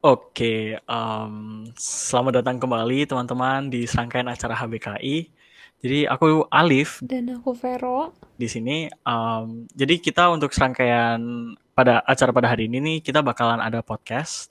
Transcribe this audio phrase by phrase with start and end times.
[0.00, 5.28] Oke, um, selamat datang kembali teman-teman di serangkaian acara HBKI.
[5.76, 8.88] Jadi aku Alif dan aku Vero di sini.
[9.04, 11.20] Um, jadi kita untuk serangkaian
[11.76, 14.48] pada acara pada hari ini nih kita bakalan ada podcast.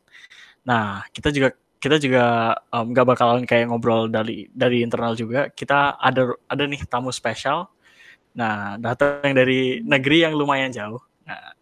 [0.69, 5.49] Nah kita juga kita juga um, gak bakalan kayak ngobrol dari dari internal juga.
[5.49, 7.73] Kita ada ada nih tamu spesial.
[8.37, 11.01] Nah datang dari negeri yang lumayan jauh.
[11.25, 11.57] Nah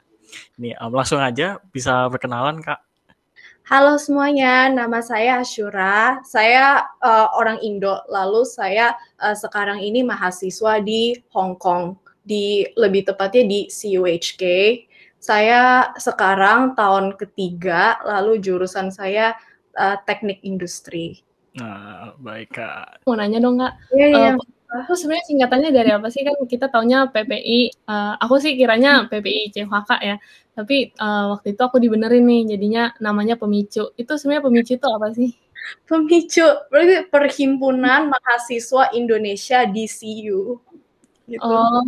[0.59, 2.83] ini um, langsung aja bisa perkenalan kak.
[3.67, 6.23] Halo semuanya, nama saya Ashura.
[6.23, 13.11] Saya uh, orang Indo, lalu saya uh, sekarang ini mahasiswa di Hong Kong, di lebih
[13.11, 14.43] tepatnya di CUHK.
[15.19, 19.35] Saya sekarang tahun ketiga, lalu jurusan saya
[19.75, 21.19] uh, teknik industri.
[21.59, 23.03] Nah, baik kak.
[23.03, 23.75] Mau nanya dong kak.
[23.91, 24.31] Iya, iya.
[24.39, 24.47] Uh,
[24.83, 26.21] aku sebenarnya singkatannya dari apa sih?
[26.27, 30.15] Kan kita taunya PPI uh, aku sih kiranya PPI CHK ya.
[30.57, 33.93] Tapi uh, waktu itu aku dibenerin nih jadinya namanya pemicu.
[33.93, 35.29] Itu sebenarnya pemicu itu apa sih?
[35.85, 40.57] Pemicu berarti perhimpunan mahasiswa Indonesia DCU
[41.27, 41.43] gitu.
[41.43, 41.83] oh,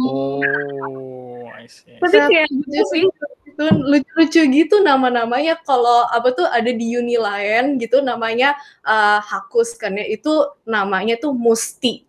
[0.84, 1.96] oh I see.
[1.98, 3.04] tapi kayak gitu sih.
[3.50, 5.60] itu lucu-lucu gitu nama-namanya.
[5.68, 8.56] Kalau apa tuh ada di uni lain gitu namanya
[8.88, 10.06] uh, Hakus kan ya.
[10.08, 12.04] Itu namanya tuh Musti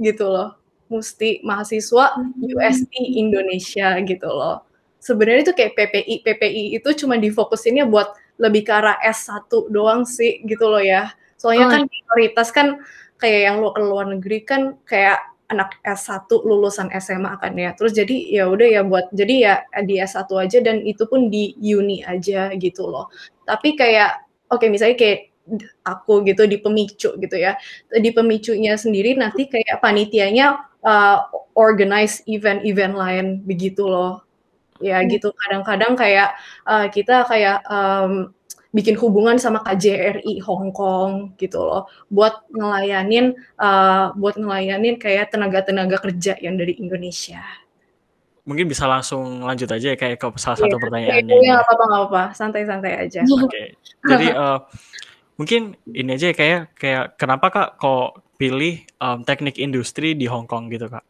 [0.00, 0.56] gitu loh
[0.92, 4.64] mesti mahasiswa UST Indonesia gitu loh
[5.00, 10.44] sebenarnya itu kayak PPI PPI itu cuma difokusinnya buat lebih ke arah S1 doang sih
[10.44, 11.70] gitu loh ya soalnya oh.
[11.74, 12.68] kan prioritas kan
[13.18, 15.18] kayak yang lu ke luar negeri kan kayak
[15.52, 17.76] anak S1 lulusan SMA kan ya.
[17.76, 19.54] Terus jadi ya udah ya buat jadi ya
[19.84, 23.12] di S1 aja dan itu pun di uni aja gitu loh.
[23.44, 25.31] Tapi kayak oke okay, misalnya kayak
[25.82, 27.58] aku gitu di pemicu gitu ya
[27.90, 31.26] di pemicunya sendiri nanti kayak panitianya uh,
[31.58, 34.22] organize event-event lain begitu loh
[34.82, 35.08] ya hmm.
[35.10, 36.34] gitu kadang-kadang kayak
[36.66, 38.30] uh, kita kayak um,
[38.72, 46.00] bikin hubungan sama KJRI Hong Kong gitu loh buat ngelayanin uh, buat ngelayanin kayak tenaga-tenaga
[46.00, 47.44] kerja yang dari Indonesia
[48.42, 51.36] mungkin bisa langsung lanjut aja ya kayak ke salah satu yeah, pertanyaannya.
[51.46, 53.22] Iya, apa-apa, apa-apa, santai-santai aja.
[53.22, 53.66] Oke, okay.
[54.02, 54.58] jadi uh,
[55.36, 60.50] mungkin ini aja ya kayak kayak kenapa kak kok pilih um, teknik industri di Hong
[60.50, 61.04] Kong gitu kak?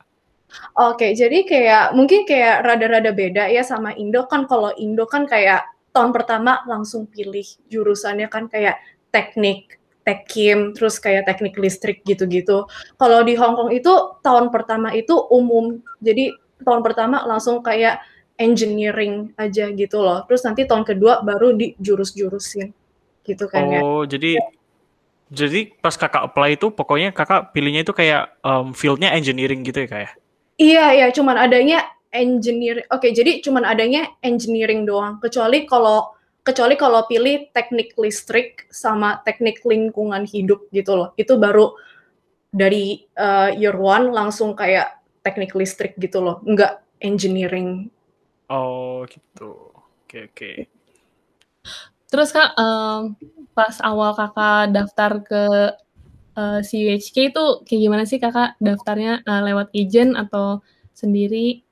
[0.77, 5.65] Oke, jadi kayak mungkin kayak rada-rada beda ya sama Indo kan kalau Indo kan kayak
[5.97, 8.77] tahun pertama langsung pilih jurusannya kan kayak
[9.09, 12.69] teknik tekim terus kayak teknik listrik gitu-gitu.
[13.00, 15.81] Kalau di Hong Kong itu tahun pertama itu umum.
[16.04, 18.03] Jadi tahun pertama langsung kayak
[18.37, 20.27] engineering aja gitu loh.
[20.28, 22.81] Terus nanti tahun kedua baru di jurus-jurusin
[23.22, 23.81] gitu kan ya.
[23.81, 24.47] Oh, jadi ya.
[25.33, 29.88] jadi pas kakak apply itu pokoknya kakak pilihnya itu kayak um, fieldnya engineering gitu ya
[29.88, 30.10] kayak?
[30.10, 30.12] Ya?
[30.62, 32.84] Iya iya, cuman adanya engineer.
[32.93, 35.19] Oke, okay, jadi cuman adanya engineering doang.
[35.19, 36.12] Kecuali kalau
[36.44, 41.09] kecuali kalau pilih teknik listrik sama teknik lingkungan hidup gitu loh.
[41.16, 41.72] Itu baru
[42.53, 47.89] dari uh, year one langsung kayak teknik listrik gitu loh, enggak engineering.
[48.53, 49.72] Oh gitu.
[50.04, 50.37] Oke okay, oke.
[50.37, 50.56] Okay.
[52.12, 53.17] Terus Kak, um,
[53.56, 55.45] pas awal Kakak daftar ke
[56.37, 60.61] uh, CUHK itu kayak gimana sih Kakak daftarnya uh, lewat agent atau
[60.93, 61.65] sendiri?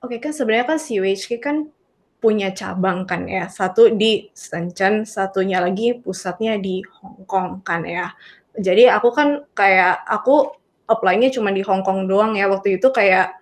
[0.00, 1.56] Oke kan sebenarnya kan CUHK kan
[2.24, 3.52] punya cabang kan ya.
[3.52, 8.16] Satu di Shenzhen, satunya lagi pusatnya di Hong Kong kan ya.
[8.56, 10.56] Jadi aku kan kayak aku
[10.88, 13.36] apply-nya cuma di Hong Kong doang ya waktu itu kayak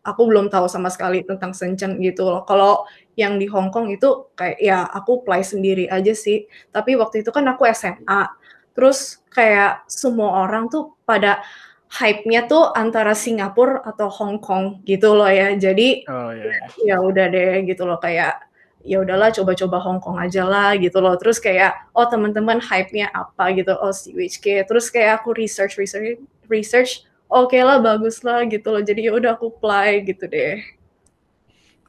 [0.00, 2.42] aku belum tahu sama sekali tentang Shenzhen gitu loh.
[2.48, 6.48] Kalau yang di Hong Kong itu kayak ya aku apply sendiri aja sih.
[6.72, 8.28] Tapi waktu itu kan aku SMA.
[8.72, 11.44] Terus kayak semua orang tuh pada
[11.90, 15.52] hype-nya tuh antara Singapura atau Hong Kong gitu loh ya.
[15.58, 16.68] Jadi oh, yeah.
[16.80, 18.46] ya udah deh gitu loh kayak
[18.80, 21.12] ya udahlah coba-coba Hong Kong aja lah gitu loh.
[21.20, 23.76] Terus kayak oh teman-teman hype-nya apa gitu.
[23.76, 24.64] Oh CWHK.
[24.64, 26.16] Terus kayak aku research research
[26.48, 28.82] research oke okay lah bagus lah gitu loh.
[28.82, 30.60] Jadi ya udah aku apply gitu deh.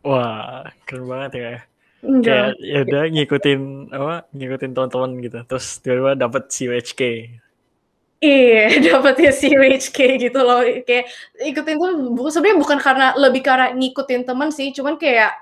[0.05, 1.53] Wah keren banget ya.
[2.01, 2.57] Enggak.
[2.57, 3.59] ya udah ngikutin
[3.93, 5.39] apa ngikutin teman-teman gitu.
[5.45, 7.01] Terus tiba-tiba dapet CUHK
[8.21, 9.97] Iya, dapetnya CUHK
[10.29, 10.61] gitu loh.
[10.85, 11.09] Kayak
[11.41, 15.33] ikutin tuh sebenarnya bukan karena lebih karena ngikutin temen sih, cuman kayak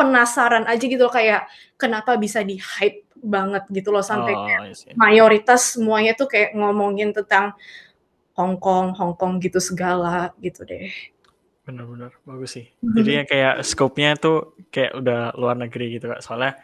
[0.00, 1.12] penasaran aja gitu loh.
[1.12, 4.00] Kayak kenapa bisa di hype banget gitu loh.
[4.00, 4.48] Sampai oh,
[4.96, 7.52] mayoritas semuanya tuh kayak ngomongin tentang
[8.38, 10.88] Hong Kong, Hong Kong gitu segala gitu deh.
[11.62, 12.66] Benar-benar bagus sih.
[12.68, 12.94] Mm-hmm.
[12.98, 16.20] Jadi yang kayak scope-nya tuh kayak udah luar negeri gitu kak.
[16.24, 16.58] Soalnya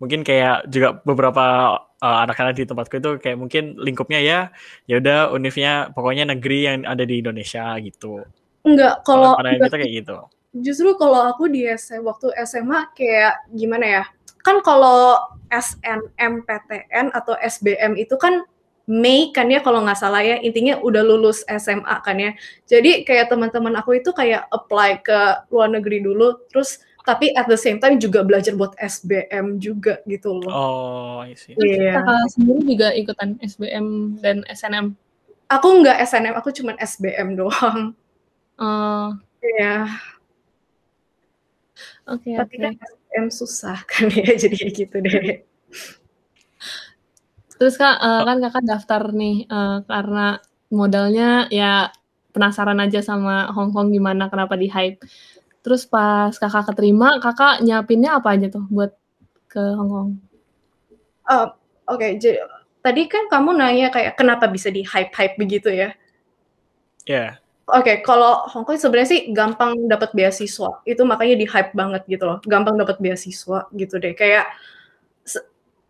[0.00, 4.40] mungkin kayak juga beberapa uh, anak-anak di tempatku itu kayak mungkin lingkupnya ya
[4.88, 8.24] ya udah univnya pokoknya negeri yang ada di Indonesia gitu.
[8.64, 10.16] Enggak, kalau kita kayak gitu.
[10.50, 14.04] Justru kalau aku di SMA waktu SMA kayak gimana ya?
[14.40, 15.20] kan kalau
[15.52, 18.44] SNMPTN atau SBM itu kan
[18.90, 22.34] Mei kan ya kalau nggak salah ya intinya udah lulus SMA kan ya
[22.64, 27.54] jadi kayak teman-teman aku itu kayak apply ke luar negeri dulu terus tapi at the
[27.54, 31.54] same time juga belajar buat SBM juga gitu loh Oh, I see.
[31.54, 31.96] Iya.
[31.96, 33.86] Kakak sendiri juga ikutan SBM
[34.18, 34.98] dan SNM.
[35.46, 37.94] aku nggak SNM aku cuman SBM doang
[38.56, 39.86] Oh, Iya
[42.04, 42.60] oke tapi oke.
[42.60, 45.46] kan SBM susah kan ya jadi gitu deh
[47.60, 50.40] Terus Kak, eh, kan Kakak daftar nih eh, karena
[50.72, 51.92] modalnya ya
[52.32, 55.04] penasaran aja sama Hong Kong gimana, kenapa di hype.
[55.60, 58.96] Terus pas Kakak keterima, Kakak nyiapinnya apa aja tuh buat
[59.44, 60.10] ke Hong Kong?
[61.28, 61.46] Eh,
[61.90, 62.40] Oke, jadi
[62.80, 65.92] tadi kan kamu nanya kayak kenapa bisa di hype-hype begitu ya?
[67.04, 67.36] Ya.
[67.68, 70.80] Oke, kalau Hong Kong sebenarnya sih gampang dapat beasiswa.
[70.88, 72.38] Itu makanya di hype banget gitu loh.
[72.40, 74.16] Gampang dapat beasiswa gitu deh.
[74.16, 74.48] Kayak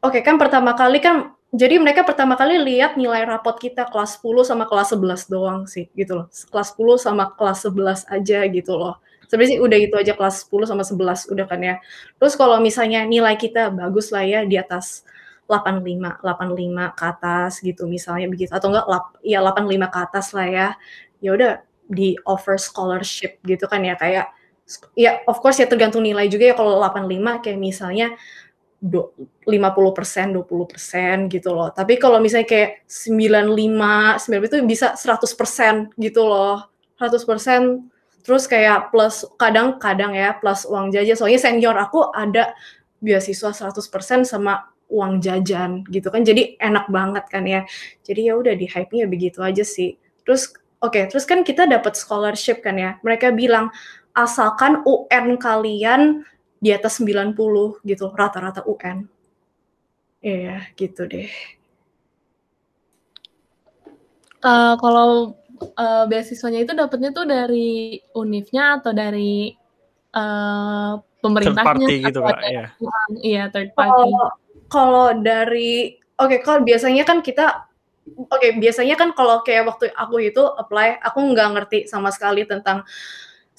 [0.00, 4.46] Oke, kan pertama kali kan jadi mereka pertama kali lihat nilai rapot kita kelas 10
[4.46, 6.26] sama kelas 11 doang sih gitu loh.
[6.30, 9.02] Kelas 10 sama kelas 11 aja gitu loh.
[9.26, 11.74] Sebenarnya sih udah itu aja kelas 10 sama 11 udah kan ya.
[12.22, 15.02] Terus kalau misalnya nilai kita bagus lah ya di atas
[15.50, 20.46] 85, 85 ke atas gitu misalnya begitu atau enggak lap, ya 85 ke atas lah
[20.46, 20.68] ya.
[21.18, 21.52] Ya udah
[21.90, 24.30] di offer scholarship gitu kan ya kayak
[24.94, 28.14] ya of course ya tergantung nilai juga ya kalau 85 kayak misalnya
[28.80, 29.12] do-
[29.44, 31.68] 50%, 20% gitu loh.
[31.70, 36.64] Tapi kalau misalnya kayak 95, 90 itu bisa 100% gitu loh.
[36.96, 37.84] 100%
[38.20, 41.16] terus kayak plus kadang-kadang ya plus uang jajan.
[41.16, 42.56] Soalnya senior aku ada
[43.00, 46.24] beasiswa 100% sama uang jajan gitu kan.
[46.24, 47.64] Jadi enak banget kan ya.
[48.04, 49.96] Jadi ya udah di hype-nya begitu aja sih.
[50.24, 52.96] Terus oke, terus kan kita dapat scholarship kan ya.
[53.00, 53.72] Mereka bilang
[54.12, 56.26] asalkan UN kalian
[56.60, 59.08] di atas 90 gitu, rata-rata UN.
[60.20, 61.32] Iya, gitu deh.
[64.40, 69.52] Eh, kalau eh, beasiswanya itu dapatnya tuh dari univnya atau dari
[70.12, 72.40] eh, Third pemerintahnya party gitu, atau Kak.
[72.48, 72.66] Ya.
[73.20, 73.92] iya third party.
[73.92, 74.28] Kalau
[74.72, 77.68] kalau dari oke, kalau biasanya kan kita
[78.16, 82.88] oke, biasanya kan kalau kayak waktu aku itu apply, aku nggak ngerti sama sekali tentang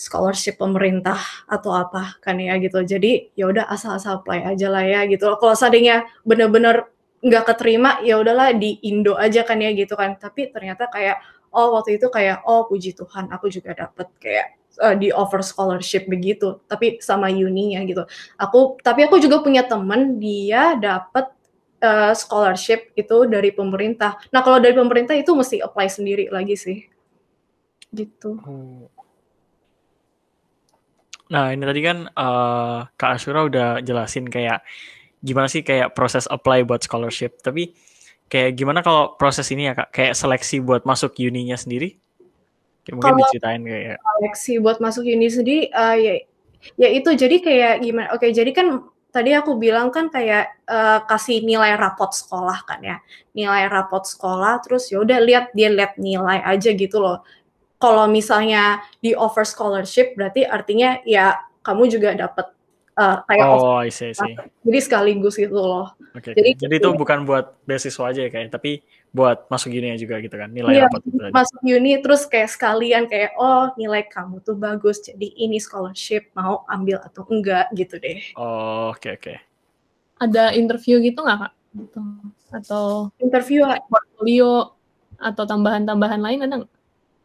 [0.01, 2.81] scholarship pemerintah atau apa kan ya gitu.
[2.81, 5.37] Jadi ya udah asal-asal apply aja lah ya gitu.
[5.37, 6.89] Kalau seandainya bener-bener
[7.21, 10.17] nggak keterima ya udahlah di Indo aja kan ya gitu kan.
[10.17, 11.21] Tapi ternyata kayak
[11.53, 14.47] oh waktu itu kayak oh puji Tuhan aku juga dapet kayak
[14.81, 16.57] eh, di offer scholarship begitu.
[16.65, 18.01] Tapi sama uninya gitu.
[18.41, 21.29] Aku tapi aku juga punya temen dia dapet
[21.77, 24.17] eh, scholarship itu dari pemerintah.
[24.33, 26.89] Nah kalau dari pemerintah itu mesti apply sendiri lagi sih.
[27.93, 28.41] Gitu.
[28.41, 29.00] Oh.
[31.31, 34.61] Nah, ini tadi kan eh, Kak Asyura udah jelasin kayak
[35.23, 37.39] gimana sih kayak proses apply buat scholarship.
[37.39, 37.71] Tapi
[38.27, 41.95] kayak gimana kalau proses ini ya Kak, kayak seleksi buat masuk uninya sendiri?
[42.83, 46.13] Kayak mungkin Kalau- diceritain kayak seleksi buat masuk uni sendiri eh, ya
[46.75, 47.09] ya itu.
[47.15, 48.07] Jadi kayak gimana?
[48.11, 52.97] Oke jadi kan tadi aku bilang kan kayak eh, kasih nilai rapot sekolah kan ya.
[53.31, 57.23] Nilai rapot sekolah terus ya udah lihat dia lihat nilai aja gitu loh
[57.81, 58.63] kalau misalnya
[59.01, 62.53] di offer scholarship berarti artinya ya kamu juga dapat
[62.93, 64.33] eh, kayak offer Oh, I see, I see.
[64.61, 66.61] jadi sekaligus gitu loh Oke, Jadi- oke.
[66.61, 68.83] jadi itu bukan buat beasiswa aja ya kayak, tapi
[69.15, 71.31] buat masuk uninya juga gitu kan, nilai Iya, itu tadi.
[71.31, 76.67] masuk uni terus kayak sekalian kayak oh nilai kamu tuh bagus jadi ini scholarship mau
[76.67, 79.35] ambil atau enggak gitu deh Oh, oke oke.
[80.19, 81.53] Ada interview gitu nggak kak?
[81.79, 81.99] Gitu.
[82.51, 82.83] Atau
[83.17, 84.75] interview portfolio
[85.15, 86.71] atau tambahan-tambahan lain ada nggak?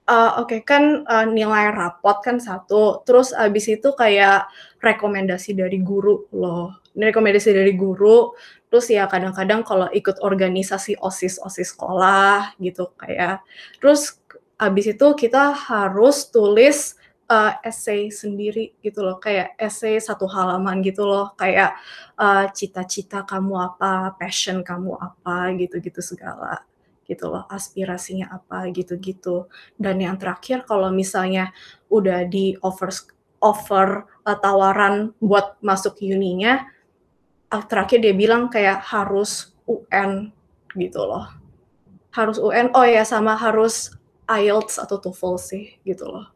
[0.06, 4.46] Uh, Oke kan uh, nilai rapot kan satu, terus abis itu kayak
[4.78, 8.30] rekomendasi dari guru loh, rekomendasi dari guru,
[8.70, 13.42] terus ya kadang-kadang kalau ikut organisasi osis osis sekolah gitu kayak,
[13.82, 14.22] terus
[14.62, 16.94] abis itu kita harus tulis
[17.26, 21.74] uh, essay sendiri gitu loh, kayak essay satu halaman gitu loh, kayak
[22.14, 26.62] uh, cita-cita kamu apa, passion kamu apa gitu-gitu segala
[27.06, 29.46] gitu loh, aspirasinya apa gitu-gitu
[29.78, 31.54] dan yang terakhir kalau misalnya
[31.88, 32.90] udah di offer
[33.40, 36.66] offer uh, tawaran buat masuk uninya
[37.54, 40.34] uh, terakhir dia bilang kayak harus UN
[40.74, 41.30] gitu loh
[42.10, 43.94] harus UN oh ya sama harus
[44.26, 46.26] IELTS atau TOEFL sih gitu loh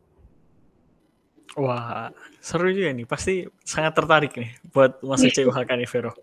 [1.59, 3.03] Wah, seru juga nih.
[3.11, 6.15] Pasti sangat tertarik nih buat masuk CUHK nih, Vero.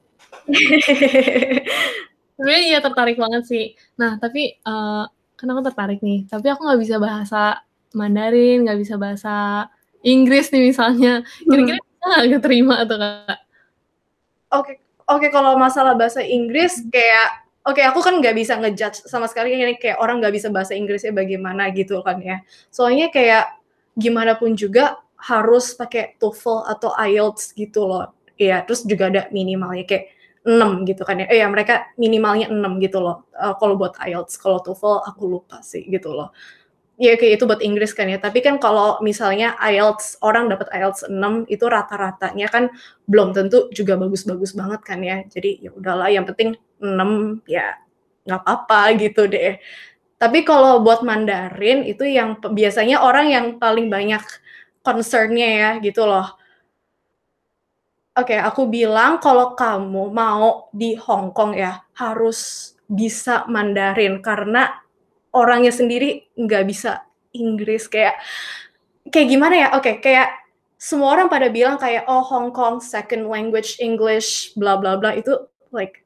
[2.38, 3.66] Sebenarnya iya tertarik banget sih.
[3.98, 5.06] Nah tapi eh
[5.38, 6.26] kan aku tertarik nih.
[6.30, 7.42] Tapi aku nggak bisa bahasa
[7.94, 9.66] Mandarin, nggak bisa bahasa
[10.06, 11.26] Inggris nih misalnya.
[11.46, 13.40] Kira-kira bisa nggak keterima atau nggak?
[14.54, 14.74] Oke,
[15.06, 19.26] oke okay, kalau masalah bahasa Inggris kayak oke okay, aku kan nggak bisa ngejudge sama
[19.28, 22.42] sekali ini kayak orang nggak bisa bahasa Inggrisnya bagaimana gitu kan ya.
[22.74, 23.58] Soalnya kayak
[23.98, 28.14] gimana pun juga harus pakai TOEFL atau IELTS gitu loh.
[28.38, 30.14] Iya, terus juga ada minimalnya kayak
[30.48, 31.28] 6 gitu kan ya.
[31.28, 33.28] Eh ya mereka minimalnya 6 gitu loh.
[33.36, 36.32] Uh, kalau buat IELTS, kalau TOEFL aku lupa sih gitu loh.
[36.98, 38.18] Ya kayak itu buat Inggris kan ya.
[38.18, 42.72] Tapi kan kalau misalnya IELTS orang dapat IELTS 6 itu rata-ratanya kan
[43.12, 45.22] belum tentu juga bagus-bagus banget kan ya.
[45.28, 47.76] Jadi ya udahlah yang penting 6 ya
[48.24, 49.60] nggak apa-apa gitu deh.
[50.18, 54.24] Tapi kalau buat Mandarin itu yang biasanya orang yang paling banyak
[54.82, 56.40] concernnya ya gitu loh
[58.18, 64.74] Oke, okay, aku bilang kalau kamu mau di Hong Kong ya harus bisa Mandarin karena
[65.38, 67.06] orangnya sendiri nggak bisa
[67.38, 68.18] Inggris kayak
[69.14, 69.68] kayak gimana ya?
[69.78, 70.34] Oke, okay, kayak
[70.82, 75.38] semua orang pada bilang kayak oh Hong Kong second language English bla bla bla itu
[75.70, 76.02] like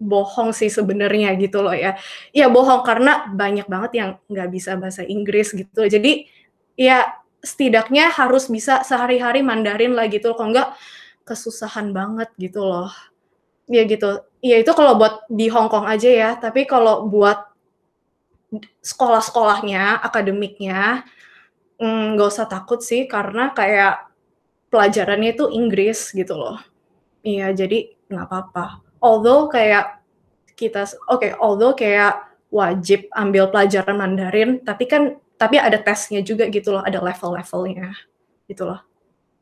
[0.00, 2.00] bohong sih sebenarnya gitu loh ya.
[2.32, 5.84] Ya bohong karena banyak banget yang nggak bisa bahasa Inggris gitu.
[5.84, 6.32] Jadi
[6.80, 7.12] ya
[7.44, 10.32] setidaknya harus bisa sehari-hari Mandarin lah gitu.
[10.32, 10.72] Kalau enggak
[11.22, 12.90] kesusahan banget gitu loh.
[13.70, 14.22] Ya gitu.
[14.42, 17.52] Ya itu kalau buat di Hong Kong aja ya, tapi kalau buat
[18.82, 21.06] sekolah-sekolahnya, akademiknya,
[21.80, 24.12] mm, nggak mm, usah takut sih karena kayak
[24.68, 26.58] pelajarannya itu Inggris gitu loh.
[27.22, 28.82] Iya, jadi nggak apa-apa.
[29.00, 30.02] Although kayak
[30.58, 36.46] kita, oke, okay, although kayak wajib ambil pelajaran Mandarin, tapi kan tapi ada tesnya juga
[36.52, 37.96] gitu loh, ada level-levelnya
[38.46, 38.78] gitu loh.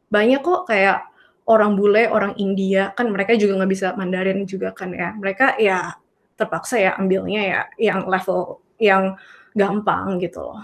[0.09, 1.10] Banyak kok kayak
[1.51, 5.11] orang bule, orang India, kan mereka juga nggak bisa Mandarin juga kan ya.
[5.19, 5.99] Mereka ya
[6.39, 9.19] terpaksa ya ambilnya ya yang level yang
[9.59, 10.63] gampang gitu loh.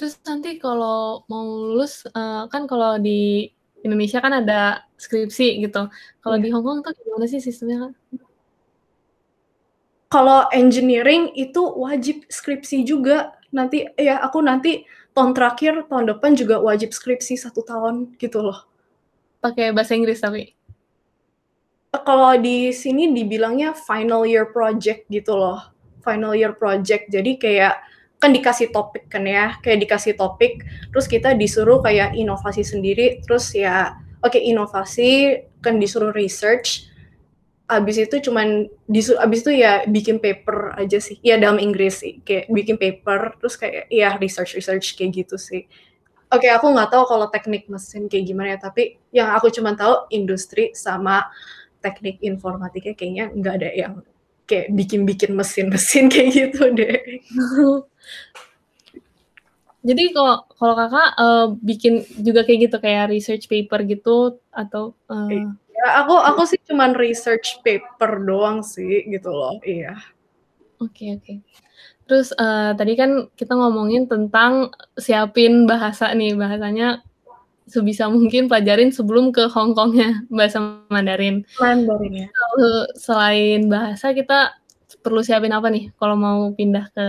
[0.00, 3.52] Terus nanti kalau mau lulus, uh, kan kalau di
[3.84, 5.92] Indonesia kan ada skripsi gitu.
[6.24, 6.42] Kalau yeah.
[6.42, 7.92] di Hong Kong tuh gimana sih sistemnya kan?
[10.08, 13.36] Kalau engineering itu wajib skripsi juga.
[13.52, 18.71] Nanti ya aku nanti tahun terakhir tahun depan juga wajib skripsi satu tahun gitu loh
[19.42, 20.54] pakai bahasa Inggris tapi?
[21.92, 25.60] Kalau di sini dibilangnya final year project gitu loh.
[26.00, 27.10] Final year project.
[27.10, 27.74] Jadi kayak
[28.22, 30.62] kan dikasih topik kan ya kayak dikasih topik
[30.94, 36.86] terus kita disuruh kayak inovasi sendiri terus ya oke okay, inovasi kan disuruh research.
[37.66, 41.18] Abis itu cuman disuruh abis itu ya bikin paper aja sih.
[41.18, 45.66] Ya dalam Inggris sih kayak bikin paper terus kayak ya research research kayak gitu sih
[46.32, 49.76] Oke, okay, aku nggak tahu kalau teknik mesin kayak gimana ya, tapi yang aku cuma
[49.76, 51.28] tahu industri sama
[51.84, 53.94] teknik informatika kayaknya nggak ada yang
[54.48, 56.96] kayak bikin-bikin mesin-mesin kayak gitu deh.
[59.82, 65.26] Jadi kalau kalau kakak uh, bikin juga kayak gitu kayak research paper gitu atau uh...
[65.26, 69.98] ya aku aku sih cuman research paper doang sih gitu loh iya.
[70.78, 71.24] Oke okay, oke.
[71.26, 71.38] Okay.
[72.06, 77.00] Terus uh, tadi kan kita ngomongin tentang siapin bahasa nih, bahasanya
[77.70, 81.46] sebisa mungkin pelajarin sebelum ke Hong Kongnya bahasa Mandarin.
[81.56, 82.28] Mandarin ya.
[82.98, 84.58] Selain bahasa kita
[85.00, 87.06] perlu siapin apa nih kalau mau pindah ke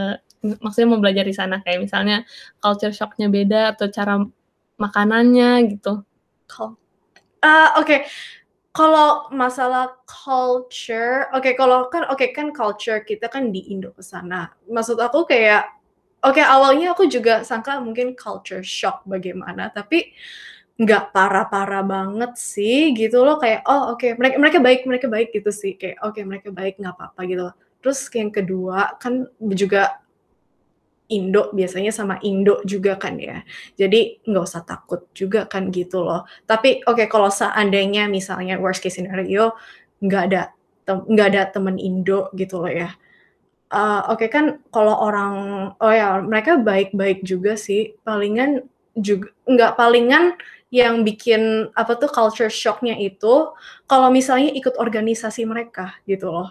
[0.60, 2.26] maksudnya mau belajar di sana kayak misalnya
[2.60, 4.20] culture shocknya beda atau cara
[4.80, 6.04] makanannya gitu.
[6.54, 6.70] Uh,
[7.44, 8.00] Oke, okay
[8.74, 13.94] kalau masalah culture, oke okay, kalau kan oke okay, kan culture kita kan di Indo
[13.94, 14.50] ke sana.
[14.66, 15.70] Maksud aku kayak
[16.26, 20.18] oke okay, awalnya aku juga sangka mungkin culture shock bagaimana, tapi
[20.74, 25.30] nggak parah-parah banget sih gitu loh kayak oh oke okay, mereka mereka baik mereka baik
[25.30, 27.48] gitu sih kayak oke okay, mereka baik nggak apa-apa gitu.
[27.78, 30.02] Terus yang kedua kan juga
[31.14, 33.46] Indo biasanya sama Indo juga kan ya.
[33.78, 36.26] Jadi nggak usah takut juga kan gitu loh.
[36.50, 39.54] Tapi oke okay, kalau seandainya misalnya worst case scenario
[40.02, 40.42] nggak ada
[40.90, 42.90] nggak ada temen Indo gitu loh ya.
[43.74, 45.34] Uh, oke okay, kan kalau orang
[45.78, 47.94] oh ya mereka baik-baik juga sih.
[48.02, 48.66] Palingan
[48.98, 50.38] juga nggak palingan
[50.74, 53.54] yang bikin apa tuh culture shocknya itu
[53.86, 56.50] kalau misalnya ikut organisasi mereka gitu loh.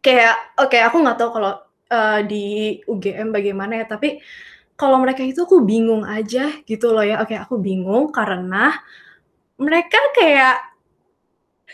[0.00, 4.20] Kayak oke okay, aku nggak tahu kalau uh, di UGM bagaimana ya, tapi
[4.74, 7.22] kalau mereka itu aku bingung aja gitu loh ya.
[7.22, 8.74] Oke, aku bingung karena
[9.58, 10.74] mereka kayak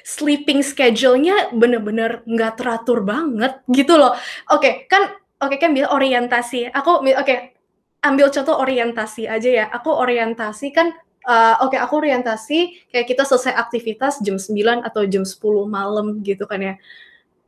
[0.05, 4.17] sleeping schedule-nya bener-bener nggak teratur banget gitu loh.
[4.53, 6.69] Oke, kan oke kan bilang orientasi.
[6.73, 7.35] Aku oke,
[8.05, 9.67] ambil contoh orientasi aja ya.
[9.73, 10.93] Aku orientasi kan
[11.27, 16.45] uh, oke aku orientasi kayak kita selesai aktivitas jam 9 atau jam 10 malam gitu
[16.49, 16.75] kan ya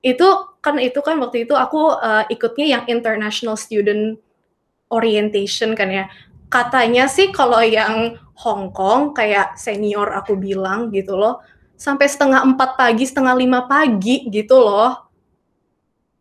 [0.02, 0.28] itu
[0.58, 4.18] kan itu kan waktu itu aku uh, ikutnya yang international student
[4.90, 6.04] orientation kan ya
[6.52, 11.40] katanya sih kalau yang Hong Kong kayak senior aku bilang gitu loh
[11.82, 15.10] sampai setengah empat pagi, setengah lima pagi gitu loh.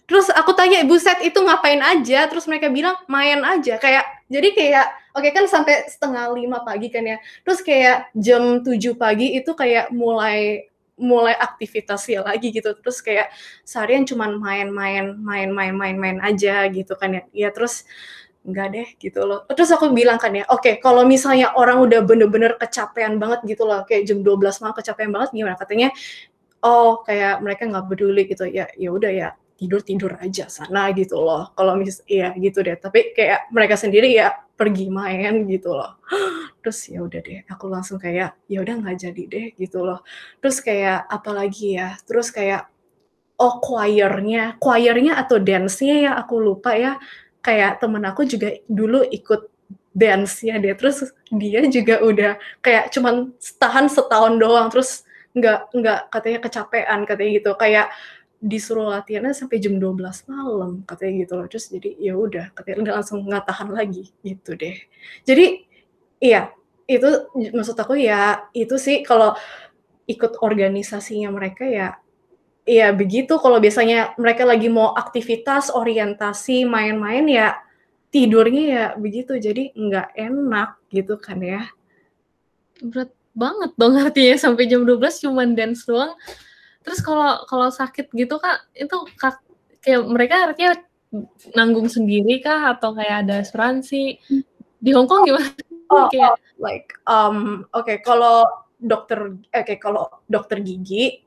[0.10, 2.26] Terus aku tanya ibu set itu ngapain aja?
[2.26, 3.78] Terus mereka bilang main aja.
[3.78, 7.18] Kayak jadi kayak oke okay, kan sampai setengah lima pagi kan ya.
[7.46, 10.68] Terus kayak jam tujuh pagi itu kayak mulai
[11.02, 12.78] mulai aktivitasnya lagi gitu.
[12.78, 13.34] Terus kayak
[13.66, 17.24] seharian cuman main-main main-main main-main aja gitu kan ya.
[17.34, 17.84] Ya terus
[18.46, 19.46] enggak deh gitu loh.
[19.50, 23.64] Terus aku bilang kan ya, oke okay, kalau misalnya orang udah bener-bener kecapean banget gitu
[23.70, 25.58] loh, kayak jam 12 malam kecapean banget gimana?
[25.62, 25.90] Katanya,
[26.66, 29.30] oh kayak mereka nggak peduli gitu ya, ya udah ya
[29.62, 31.54] tidur tidur aja sana gitu loh.
[31.54, 32.74] Kalau mis iya gitu deh.
[32.82, 36.02] Tapi kayak mereka sendiri ya pergi main gitu loh.
[36.66, 40.02] Terus ya udah deh aku langsung kayak ya udah nggak jadi deh gitu loh.
[40.42, 42.74] Terus kayak apalagi ya terus kayak
[43.38, 46.98] oh choirnya choirnya atau dance-nya ya aku lupa ya.
[47.46, 49.50] Kayak temen aku juga dulu ikut
[49.94, 52.32] dance ya dia terus dia juga udah
[52.66, 53.30] kayak cuman
[53.62, 54.74] tahan setahun doang.
[54.74, 55.06] Terus
[55.38, 57.52] nggak nggak katanya kecapean katanya gitu.
[57.58, 57.94] Kayak
[58.42, 61.46] disuruh latihannya sampai jam 12 malam katanya gitu loh.
[61.46, 64.82] Terus jadi ya udah katanya udah langsung nggak tahan lagi gitu deh.
[65.22, 65.70] Jadi
[66.18, 66.50] iya
[66.90, 69.38] itu maksud aku ya itu sih kalau
[70.10, 72.02] ikut organisasinya mereka ya
[72.66, 73.38] ya begitu.
[73.38, 77.62] Kalau biasanya mereka lagi mau aktivitas orientasi main-main ya
[78.10, 79.38] tidurnya ya begitu.
[79.38, 81.70] Jadi nggak enak gitu kan ya.
[82.82, 86.18] Berat banget dong artinya sampai jam 12 cuman dance doang
[86.82, 89.42] Terus kalau kalau sakit gitu kak itu kak,
[89.82, 90.74] kayak mereka artinya
[91.54, 94.18] nanggung sendiri kah atau kayak ada asuransi?
[94.82, 95.52] Di Hong Kong gimana?
[95.92, 98.48] Oh, kayak oh, like um oke okay, kalau
[98.80, 101.20] dokter oke okay, kalau dokter gigi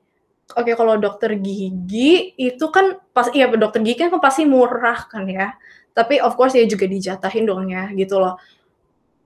[0.57, 5.29] oke okay, kalau dokter gigi itu kan pas iya dokter gigi kan pasti murah kan
[5.29, 5.55] ya.
[5.95, 8.35] Tapi of course ya juga dijatahin dong ya gitu loh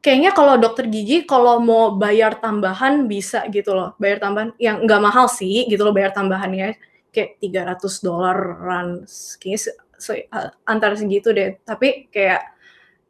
[0.08, 3.92] kayaknya kalau dokter gigi kalau mau bayar tambahan bisa gitu loh.
[4.00, 6.80] Bayar tambahan yang nggak mahal sih gitu loh bayar tambahannya.
[7.12, 7.36] Kayak
[7.76, 9.04] 300 dolaran
[9.36, 11.60] kayaknya so, uh, antara segitu deh.
[11.60, 12.40] Tapi kayak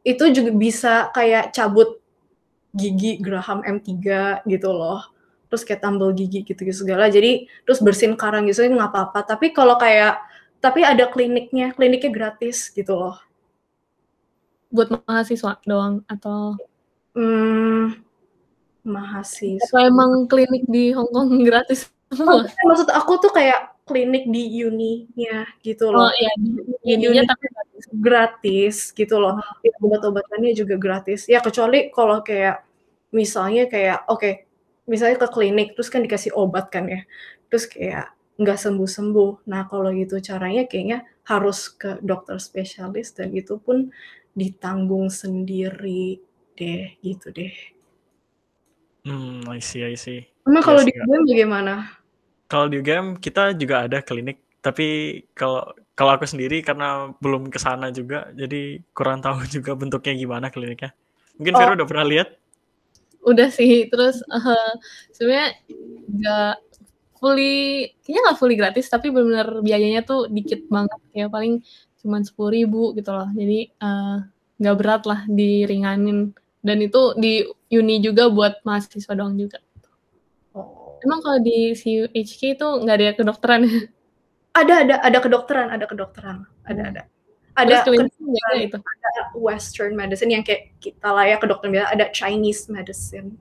[0.03, 2.03] itu juga bisa kayak cabut
[2.75, 3.95] gigi Graham M3
[4.43, 4.99] gitu loh.
[5.47, 7.07] Terus kayak tambal gigi gitu-gitu segala.
[7.07, 9.23] Jadi terus bersihin karang gitu nggak apa-apa.
[9.23, 10.19] Tapi kalau kayak
[10.59, 13.15] tapi ada kliniknya kliniknya gratis gitu loh.
[14.67, 16.59] Buat mahasiswa doang atau
[17.19, 17.99] Hmm,
[18.87, 19.67] mahasiswa.
[19.67, 25.45] Atau emang klinik di Hong Kong gratis Oh, maksud aku tuh kayak klinik di uni-nya
[25.61, 26.09] gitu loh.
[26.09, 26.33] Oh iya,
[26.81, 27.85] uni-nya tapi gratis.
[27.93, 29.37] gratis gitu loh.
[29.37, 29.53] Oh.
[29.61, 31.29] Ya, obat-obatannya juga gratis.
[31.29, 32.65] Ya kecuali kalau kayak
[33.13, 34.33] misalnya kayak oke, okay,
[34.89, 37.05] misalnya ke klinik terus kan dikasih obat kan ya.
[37.53, 38.09] Terus kayak
[38.41, 39.45] nggak sembuh-sembuh.
[39.45, 43.93] Nah, kalau gitu caranya kayaknya harus ke dokter spesialis dan itu pun
[44.33, 46.17] ditanggung sendiri
[46.59, 47.55] deh, gitu deh.
[49.07, 50.27] Hmm, I see, I see.
[50.43, 51.73] Emang kalau yes, di game bagaimana?
[52.51, 55.63] Kalau di game kita juga ada klinik, tapi kalau
[55.95, 60.91] kalau aku sendiri karena belum ke sana juga, jadi kurang tahu juga bentuknya gimana kliniknya.
[61.39, 61.59] Mungkin oh.
[61.63, 62.29] Vero udah pernah lihat?
[63.23, 64.73] Udah sih, terus uh,
[65.15, 65.55] sebenarnya
[66.07, 66.55] nggak
[67.19, 71.59] fully, kayaknya nggak fully gratis, tapi benar-benar biayanya tuh dikit banget, ya paling
[71.99, 73.27] cuma sepuluh ribu gitu loh.
[73.35, 74.23] Jadi uh,
[74.59, 79.63] nggak berat lah diringanin dan itu di uni juga buat mahasiswa doang juga.
[80.51, 80.99] Oh.
[81.03, 83.61] Emang kalau di CUHK itu nggak ada kedokteran?
[84.55, 87.01] Ada ada ada kedokteran, ada kedokteran, ada ada.
[87.59, 88.77] Ada kedokteran, itu.
[88.79, 93.35] ada Western medicine yang kayak kita lah ya kedokteran biasa, ada Chinese medicine.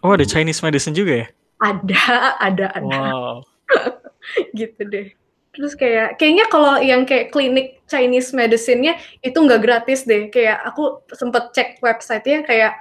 [0.00, 1.26] Oh ada Chinese medicine juga ya?
[1.60, 2.04] Ada,
[2.40, 3.00] ada, ada.
[3.12, 3.44] Wow.
[4.58, 5.12] gitu deh.
[5.50, 10.30] Terus kayak kayaknya kalau yang kayak klinik Chinese medicine-nya itu nggak gratis deh.
[10.30, 12.78] Kayak aku sempet cek website-nya kayak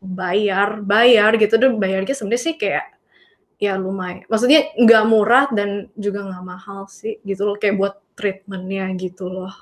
[0.00, 1.68] bayar, bayar gitu deh.
[1.76, 2.96] Bayarnya sebenarnya sih kayak
[3.60, 4.24] ya lumayan.
[4.32, 7.56] Maksudnya nggak murah dan juga nggak mahal sih gitu loh.
[7.60, 9.52] Kayak buat treatmentnya gitu loh.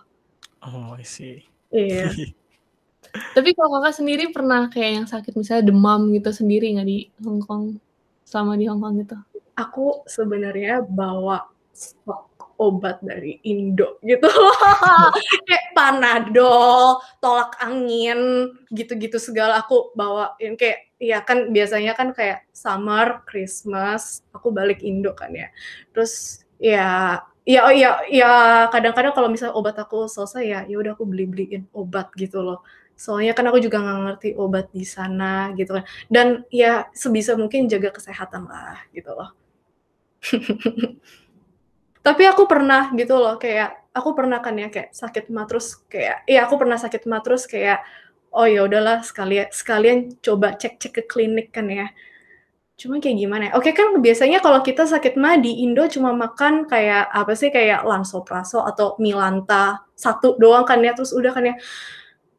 [0.63, 1.43] Oh, I see.
[1.75, 2.15] Iya.
[3.37, 7.43] Tapi kalau kakak sendiri pernah kayak yang sakit misalnya demam gitu sendiri nggak di Hong
[7.43, 7.83] Kong?
[8.23, 9.17] Sama di Hong Kong gitu?
[9.57, 14.29] Aku sebenarnya bawa stok obat dari Indo gitu
[15.49, 20.57] kayak panadol tolak angin gitu-gitu segala aku bawain.
[20.57, 25.49] Kayak ya kan biasanya kan kayak summer Christmas aku balik Indo kan ya.
[25.93, 28.31] Terus ya ya oh ya ya
[28.73, 32.65] kadang-kadang kalau misalnya obat aku selesai ya ya udah aku beli beliin obat gitu loh.
[32.97, 35.85] Soalnya kan aku juga nggak ngerti obat di sana gitu kan.
[36.09, 39.31] Dan ya sebisa mungkin jaga kesehatan lah gitu loh
[42.07, 46.23] tapi aku pernah gitu loh kayak aku pernah kan ya kayak sakit mah terus kayak
[46.31, 47.83] iya aku pernah sakit mah terus kayak
[48.31, 51.91] oh ya udahlah sekalian sekalian coba cek-cek ke klinik kan ya
[52.77, 53.53] Cuma kayak gimana ya?
[53.57, 57.89] Oke kan biasanya kalau kita sakit mah di Indo cuma makan kayak apa sih kayak
[57.89, 61.55] Lansopraso atau Milanta satu doang kan ya terus udah kan ya.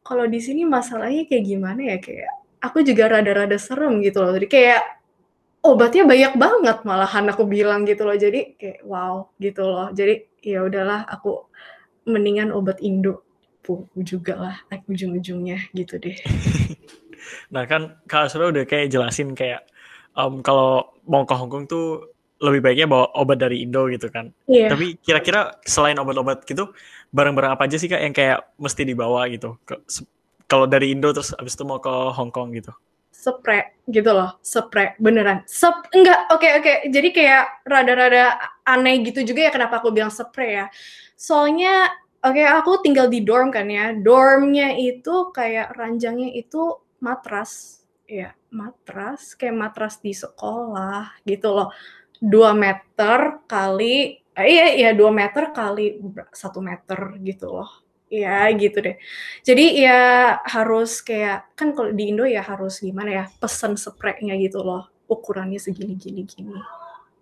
[0.06, 2.30] Kalau di sini masalahnya kayak gimana ya kayak
[2.62, 4.30] aku juga rada-rada serem gitu loh.
[4.38, 4.97] Jadi kayak
[5.64, 8.16] obatnya banyak banget malahan aku bilang gitu loh.
[8.16, 9.88] Jadi kayak wow gitu loh.
[9.92, 11.48] Jadi ya udahlah aku
[12.08, 13.28] mendingan obat Indo
[14.00, 14.56] juga lah
[14.88, 16.16] ujung-ujungnya gitu deh.
[17.54, 19.68] nah kan Kak Asura udah kayak jelasin kayak
[20.16, 24.30] um, kalau mau ke Hongkong tuh lebih baiknya bawa obat dari Indo gitu kan.
[24.46, 24.70] Yeah.
[24.70, 26.70] Tapi kira-kira selain obat-obat gitu,
[27.10, 29.58] barang-barang apa aja sih kak yang kayak mesti dibawa gitu?
[30.46, 32.70] Kalau dari Indo terus abis itu mau ke Hongkong gitu?
[33.18, 35.42] Spray gitu loh, spray beneran.
[35.50, 36.62] Sep enggak, oke okay, oke.
[36.62, 36.76] Okay.
[36.94, 40.66] Jadi kayak rada-rada aneh gitu juga ya kenapa aku bilang spray ya.
[41.18, 41.90] Soalnya
[42.22, 43.90] oke okay, aku tinggal di dorm kan ya.
[43.90, 51.68] Dormnya itu kayak ranjangnya itu matras ya matras kayak matras di sekolah gitu loh
[52.18, 56.00] dua meter kali eh, iya iya dua meter kali
[56.32, 57.70] satu meter gitu loh
[58.08, 58.96] ya gitu deh.
[59.44, 60.00] Jadi ya
[60.44, 65.60] harus kayak kan kalau di Indo ya harus gimana ya pesan spraynya gitu loh ukurannya
[65.60, 66.56] segini gini gini.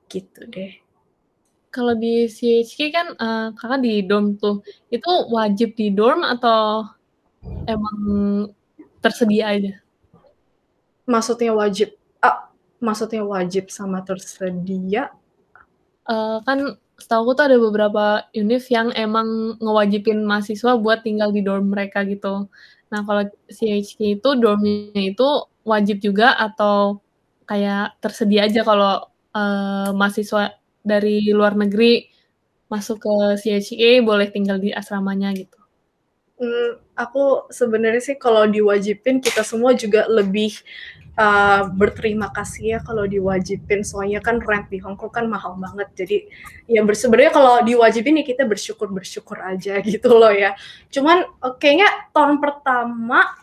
[0.06, 0.72] Gitu deh.
[1.74, 6.88] Kalau di CHK kan uh, kakak di dorm tuh itu wajib di dorm atau
[7.68, 7.98] emang
[9.04, 9.74] tersedia aja?
[11.06, 11.94] Maksudnya wajib
[12.24, 12.48] ah,
[12.80, 15.12] maksudnya wajib sama tersedia?
[16.06, 21.70] Uh, kan setahu tuh ada beberapa univ yang emang ngewajibin mahasiswa buat tinggal di dorm
[21.72, 22.48] mereka gitu.
[22.88, 25.28] Nah kalau CHK itu dormnya itu
[25.66, 27.04] wajib juga atau
[27.44, 29.06] kayak tersedia aja kalau
[29.36, 30.56] uh, mahasiswa
[30.86, 32.08] dari luar negeri
[32.66, 35.58] masuk ke CHK boleh tinggal di asramanya gitu.
[36.36, 40.52] Hmm, aku sebenarnya sih kalau diwajibin kita semua juga lebih
[41.16, 43.82] uh, berterima kasih ya kalau diwajibin.
[43.82, 45.88] Soalnya kan rent di Hongkong kan mahal banget.
[45.96, 46.16] Jadi
[46.68, 50.54] ya sebenarnya kalau diwajibin ya kita bersyukur bersyukur aja gitu loh ya.
[50.92, 53.34] Cuman uh, kayaknya tahun pertama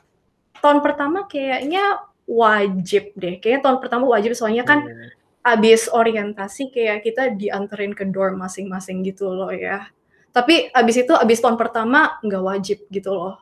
[0.63, 3.41] tahun pertama kayaknya wajib deh.
[3.41, 4.37] Kayaknya tahun pertama wajib.
[4.37, 5.09] Soalnya kan hmm.
[5.43, 9.91] abis orientasi kayak kita dianterin ke dorm masing-masing gitu loh ya.
[10.33, 13.37] Tapi abis itu abis tahun pertama nggak wajib gitu loh.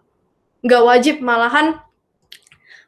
[0.65, 1.79] Nggak wajib malahan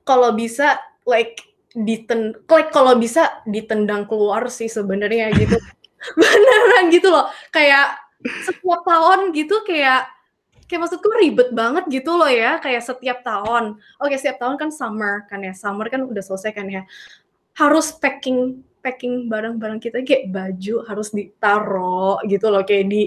[0.04, 0.76] kalau bisa
[1.08, 5.58] like diten like kalau bisa ditendang keluar sih sebenarnya gitu.
[6.20, 7.30] Beneran gitu loh.
[7.50, 10.08] Kayak setiap tahun gitu kayak
[10.70, 12.62] kayak maksudku ribet banget gitu loh ya.
[12.62, 13.82] Kayak setiap tahun.
[14.00, 15.54] Oke setiap tahun kan summer kan ya.
[15.58, 16.86] Summer kan udah selesai kan ya.
[17.58, 20.06] Harus packing packing barang-barang kita.
[20.06, 22.62] Kayak baju harus ditaruh gitu loh.
[22.62, 23.04] Kayak di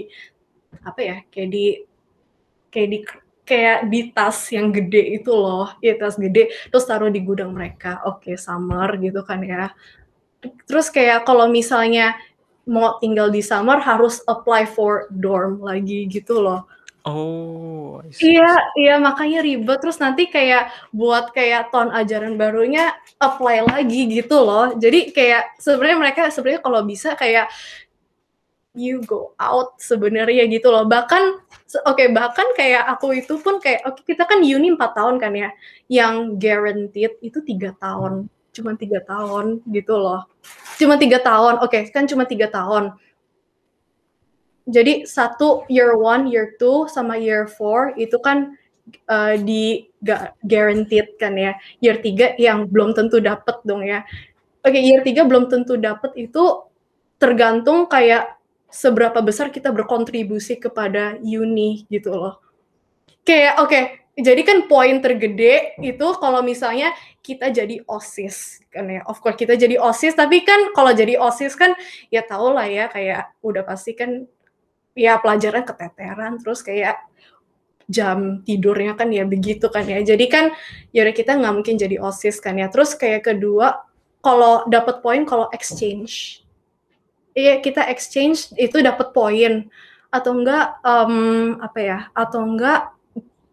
[0.83, 1.17] apa ya?
[1.31, 1.65] Kayak di
[2.67, 2.99] kayak di
[3.47, 8.03] kayak di tas yang gede itu loh ya tas gede terus taruh di gudang mereka
[8.03, 9.71] oke okay, summer gitu kan ya
[10.67, 12.19] terus kayak kalau misalnya
[12.67, 16.67] mau tinggal di summer harus apply for dorm lagi gitu loh
[17.07, 19.79] Oh, iya, iya makanya ribet.
[19.79, 24.75] Terus nanti kayak buat kayak tahun ajaran barunya apply lagi gitu loh.
[24.75, 27.47] Jadi kayak sebenarnya mereka sebenarnya kalau bisa kayak
[28.77, 30.85] you go out sebenarnya gitu loh.
[30.85, 31.23] Bahkan
[31.83, 35.15] oke okay, bahkan kayak aku itu pun kayak oke okay, kita kan uni 4 tahun
[35.17, 35.49] kan ya.
[35.89, 38.29] Yang guaranteed itu tiga tahun.
[38.53, 40.29] Cuma tiga tahun gitu loh.
[40.77, 41.61] Cuma tiga tahun.
[41.61, 42.93] Oke, okay, kan cuma tiga tahun.
[44.69, 48.57] Jadi satu year one, year two, sama year four itu kan
[49.07, 49.89] uh, di
[50.45, 51.57] guaranteed kan ya.
[51.81, 54.05] Year tiga yang belum tentu dapet dong ya.
[54.65, 56.67] Oke, okay, year tiga belum tentu dapet itu
[57.17, 58.36] tergantung kayak
[58.67, 62.35] seberapa besar kita berkontribusi kepada uni gitu loh.
[63.23, 63.83] Kayak oke, okay,
[64.17, 66.89] jadi kan poin tergede itu kalau misalnya
[67.21, 69.05] kita jadi OSIS kan ya.
[69.05, 71.77] Of course kita jadi OSIS, tapi kan kalau jadi OSIS kan
[72.09, 74.25] ya tau lah ya kayak udah pasti kan
[74.97, 76.97] ya pelajaran keteteran terus kayak
[77.87, 80.01] jam tidurnya kan ya begitu kan ya.
[80.01, 80.49] Jadi kan
[80.89, 82.73] ya kita nggak mungkin jadi OSIS kan ya.
[82.73, 83.85] Terus kayak kedua
[84.25, 86.41] kalau dapat poin kalau exchange
[87.37, 89.69] iya kita exchange itu dapat poin.
[90.09, 92.89] Atau enggak um, apa ya atau enggak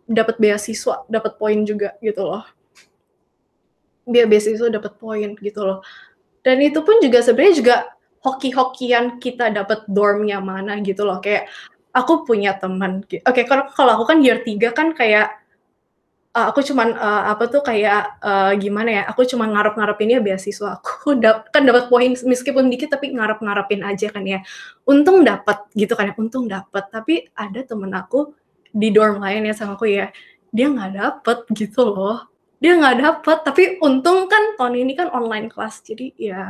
[0.09, 2.45] dapat beasiswa dapat poin juga gitu loh.
[4.09, 5.85] Biar beasiswa dapat poin gitu loh.
[6.41, 7.77] Dan itu pun juga sebenarnya juga
[8.25, 11.21] hoki-hokian kita dapat dormnya mana gitu loh.
[11.21, 11.53] Kayak
[11.95, 15.44] aku punya teman oke okay, kalau kalau aku kan year 3 kan kayak
[16.35, 21.15] uh, aku cuman uh, apa tuh kayak uh, gimana ya aku cuma ngarep-ngarepinnya beasiswa aku.
[21.23, 24.43] Dap kan dapat poin meskipun dikit tapi ngarep-ngarepin aja kan ya.
[24.85, 28.35] Untung dapat gitu kan ya untung dapat tapi ada temen aku
[28.75, 30.11] di dorm lain ya sama aku ya
[30.51, 32.27] dia nggak dapet gitu loh.
[32.59, 36.43] Dia nggak dapet tapi untung kan tahun ini kan online kelas jadi ya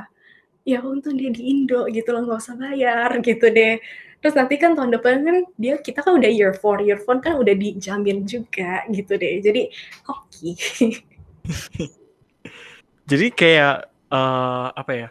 [0.64, 3.76] ya untung dia di Indo gitu loh nggak usah bayar gitu deh
[4.24, 7.36] terus nanti kan tahun depan kan dia kita kan udah year four year four kan
[7.36, 9.44] udah dijamin juga gitu deh.
[9.44, 9.68] Jadi
[10.08, 10.56] hoki.
[13.12, 15.08] Jadi kayak uh, apa ya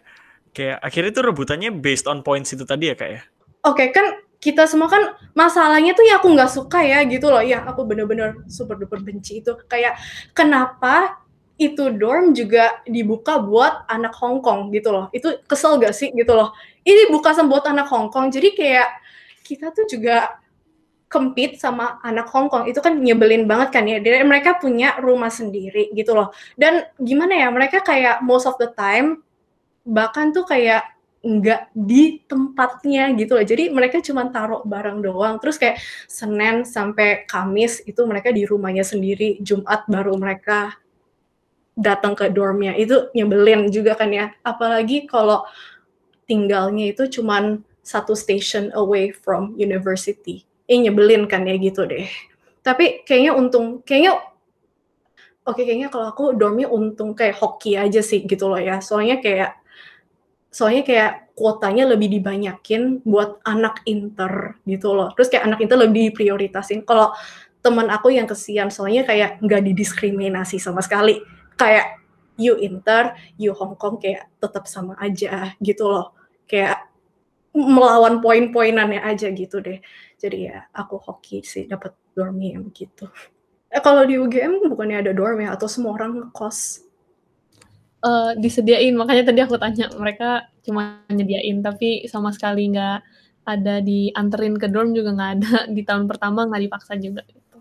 [0.50, 3.22] kayak akhirnya tuh rebutannya based on points itu tadi ya kak ya?
[3.70, 7.46] Oke okay, kan kita semua kan masalahnya tuh ya aku nggak suka ya gitu loh.
[7.46, 9.54] Ya aku bener-bener super duper benci itu.
[9.70, 10.02] Kayak
[10.34, 11.22] kenapa
[11.62, 15.06] itu dorm juga dibuka buat anak Hong Kong gitu loh?
[15.14, 16.50] Itu kesel gak sih gitu loh?
[16.82, 18.34] Ini buka buat anak Hong Kong.
[18.34, 19.03] Jadi kayak
[19.44, 20.40] kita tuh juga
[21.14, 24.02] compete sama anak Hong Kong itu kan nyebelin banget kan ya.
[24.02, 26.34] Jadi mereka punya rumah sendiri gitu loh.
[26.58, 29.22] Dan gimana ya mereka kayak most of the time
[29.86, 30.90] bahkan tuh kayak
[31.22, 33.46] nggak di tempatnya gitu loh.
[33.46, 35.38] Jadi mereka cuma taruh barang doang.
[35.38, 35.78] Terus kayak
[36.10, 39.38] Senin sampai Kamis itu mereka di rumahnya sendiri.
[39.46, 40.74] Jumat baru mereka
[41.78, 42.74] datang ke dormnya.
[42.74, 44.34] Itu nyebelin juga kan ya.
[44.42, 45.46] Apalagi kalau
[46.26, 50.48] tinggalnya itu cuma satu station away from university.
[50.66, 52.08] Eh nyebelin kan ya gitu deh.
[52.64, 54.24] Tapi kayaknya untung, kayaknya
[55.44, 58.80] oke okay, kayaknya kalau aku dormnya untung kayak hoki aja sih gitu loh ya.
[58.80, 59.60] Soalnya kayak
[60.48, 65.12] soalnya kayak kuotanya lebih dibanyakin buat anak inter gitu loh.
[65.18, 66.88] Terus kayak anak inter lebih diprioritasin.
[66.88, 67.12] Kalau
[67.60, 71.20] teman aku yang kesian, soalnya kayak nggak didiskriminasi sama sekali.
[71.60, 72.00] Kayak
[72.38, 76.14] you inter, you Hong Kong kayak tetap sama aja gitu loh.
[76.46, 76.93] Kayak
[77.54, 79.80] melawan poin-poinannya aja gitu deh.
[80.18, 83.08] Jadi ya aku hoki sih dapat dormi yang begitu.
[83.74, 86.84] Eh, kalau di UGM bukannya ada dorm ya atau semua orang ngekos?
[88.04, 93.00] uh, disediain makanya tadi aku tanya mereka cuma nyediain tapi sama sekali nggak
[93.44, 97.60] ada dianterin ke dorm juga nggak ada di tahun pertama nggak dipaksa juga gitu.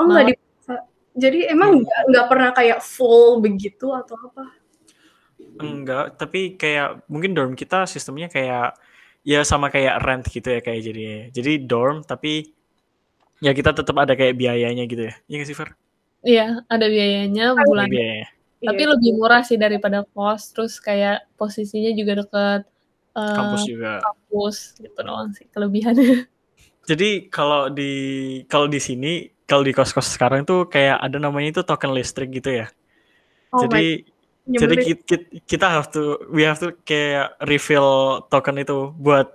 [0.00, 0.74] Oh nggak dipaksa.
[1.16, 4.44] Jadi emang nggak nggak pernah kayak full begitu atau apa?
[5.58, 8.78] Enggak, tapi kayak mungkin dorm kita sistemnya kayak
[9.26, 11.02] ya sama kayak rent gitu ya kayak jadi
[11.34, 12.54] jadi dorm tapi
[13.38, 15.14] ya kita tetap ada kayak biayanya gitu ya.
[15.26, 15.70] Iya nggak sih Fer?
[16.26, 17.86] Iya, ada biayanya bulan.
[17.86, 18.90] Biayanya tapi iya.
[18.90, 22.62] lebih murah sih daripada kos, terus kayak posisinya juga deket
[23.14, 23.92] uh, kampus juga.
[24.02, 26.26] Kampus gitu doang sih kelebihannya.
[26.90, 27.92] Jadi kalau di
[28.50, 32.64] kalau di sini kalau di kos-kos sekarang tuh kayak ada namanya itu token listrik gitu
[32.64, 32.66] ya.
[33.48, 34.04] Oh jadi
[34.48, 39.28] jadi kita, kita have to we have to kayak refill token itu buat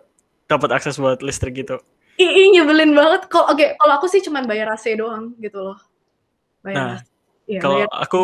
[0.49, 1.77] dapat akses buat listrik gitu.
[2.17, 3.29] Ih, nyebelin banget.
[3.29, 5.79] Kok oke, okay, kalau aku sih cuma bayar AC doang gitu loh.
[6.61, 6.97] Bayar nah,
[7.49, 7.89] ya, kalau bayar.
[8.05, 8.21] aku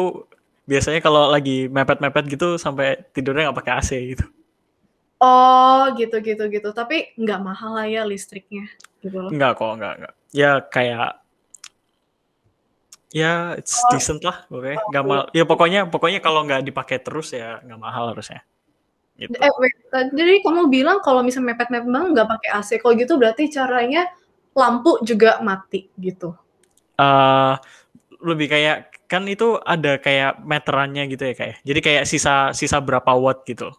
[0.69, 4.25] biasanya kalau lagi mepet-mepet gitu sampai tidurnya nggak pakai AC gitu.
[5.19, 6.69] Oh, gitu gitu gitu.
[6.71, 8.69] Tapi nggak mahal lah ya listriknya
[9.02, 9.30] gitu loh.
[9.34, 10.13] Nggak kok, nggak nggak.
[10.32, 11.18] Ya kayak
[13.10, 13.89] ya it's oh.
[13.93, 14.74] decent lah oke.
[14.93, 15.22] Nggak mal.
[15.34, 18.45] Ya pokoknya pokoknya kalau nggak dipakai terus ya nggak mahal harusnya.
[19.19, 19.36] Gitu.
[19.36, 19.76] Eh, wait,
[20.15, 24.08] jadi kamu bilang kalau misalnya mepet-mepet banget nggak pakai AC, kalau gitu berarti caranya
[24.56, 26.32] lampu juga mati gitu?
[26.95, 27.60] Uh,
[28.24, 31.52] lebih kayak kan itu ada kayak meterannya gitu ya kayak.
[31.52, 31.56] Ya?
[31.67, 33.76] Jadi kayak sisa sisa berapa watt gitu.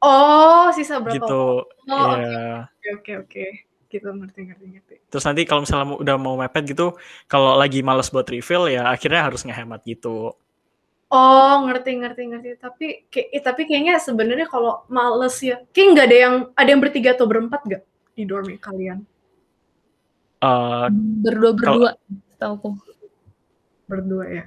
[0.00, 1.44] Oh, sisa berapa gitu.
[1.92, 1.92] watt?
[1.92, 2.16] Oh,
[2.64, 3.46] oke oke oke.
[3.86, 4.94] Gitu ngerti ngerti ngerti.
[5.08, 6.98] Terus nanti kalau misalnya udah mau mepet gitu,
[7.30, 10.34] kalau lagi males buat refill ya akhirnya harus ngehemat gitu.
[11.06, 12.50] Oh, ngerti ngerti ngerti.
[12.58, 16.82] Tapi kayak eh, tapi kayaknya sebenarnya kalau males ya, kayak nggak ada yang ada yang
[16.82, 17.82] bertiga atau berempat gak
[18.18, 19.06] di dorm kalian?
[20.42, 20.90] Uh,
[21.22, 21.90] berdua berdua,
[22.36, 22.76] tahu
[23.86, 24.44] berdua ya.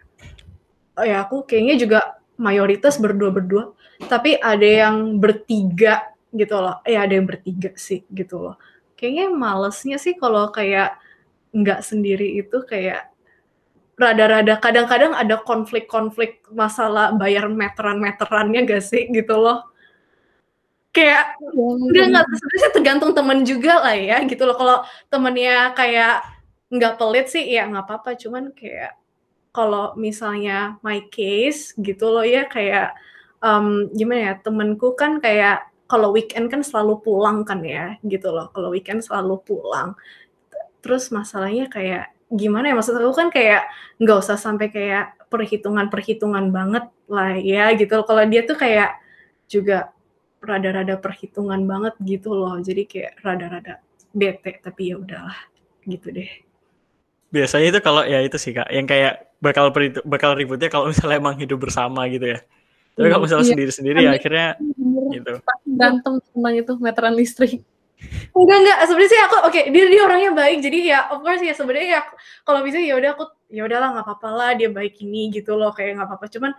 [0.99, 1.99] Oh ya, aku kayaknya juga
[2.36, 3.71] mayoritas berdua-berdua,
[4.12, 6.84] tapi ada yang bertiga gitu loh.
[6.84, 8.56] Eh ada yang bertiga sih gitu loh.
[8.99, 10.99] Kayaknya malesnya sih kalau kayak
[11.55, 13.07] nggak sendiri itu kayak
[13.95, 19.63] rada-rada kadang-kadang ada konflik-konflik masalah bayar meteran-meterannya gak sih gitu loh.
[20.91, 24.55] Kayak nggak nggak sebenarnya tergantung temen juga lah ya gitu loh.
[24.59, 26.27] Kalau temennya kayak
[26.71, 28.19] nggak pelit sih ya nggak apa-apa.
[28.19, 28.99] Cuman kayak
[29.55, 32.95] kalau misalnya my case gitu loh ya kayak
[33.43, 38.54] um, gimana ya temenku kan kayak kalau weekend kan selalu pulang kan ya gitu loh
[38.54, 39.97] kalau weekend selalu pulang
[40.86, 43.65] terus masalahnya kayak gimana ya maksud aku kan kayak
[43.97, 48.06] nggak usah sampai kayak perhitungan-perhitungan banget lah ya gitu loh.
[48.06, 49.02] kalau dia tuh kayak
[49.49, 49.89] juga
[50.39, 53.82] rada-rada perhitungan banget gitu loh jadi kayak rada-rada
[54.13, 55.36] bete tapi ya udahlah
[55.89, 56.30] gitu deh
[57.34, 59.71] biasanya itu kalau ya itu sih kak yang kayak bakal
[60.06, 62.39] bakal ributnya kalau misalnya emang hidup bersama gitu ya.
[62.99, 63.52] Tapi kalau misalnya iya.
[63.56, 64.47] sendiri-sendiri ya akhirnya
[65.13, 65.31] gitu.
[65.65, 67.61] Berantem tentang itu meteran listrik.
[68.31, 70.57] Enggak enggak, sebenarnya sih aku oke, okay, dia dia orangnya baik.
[70.63, 72.01] Jadi ya of course ya sebenarnya ya
[72.47, 75.75] kalau bisa ya udah aku ya udahlah nggak apa-apa lah dia baik ini gitu loh
[75.75, 76.25] kayak nggak apa-apa.
[76.31, 76.51] Cuman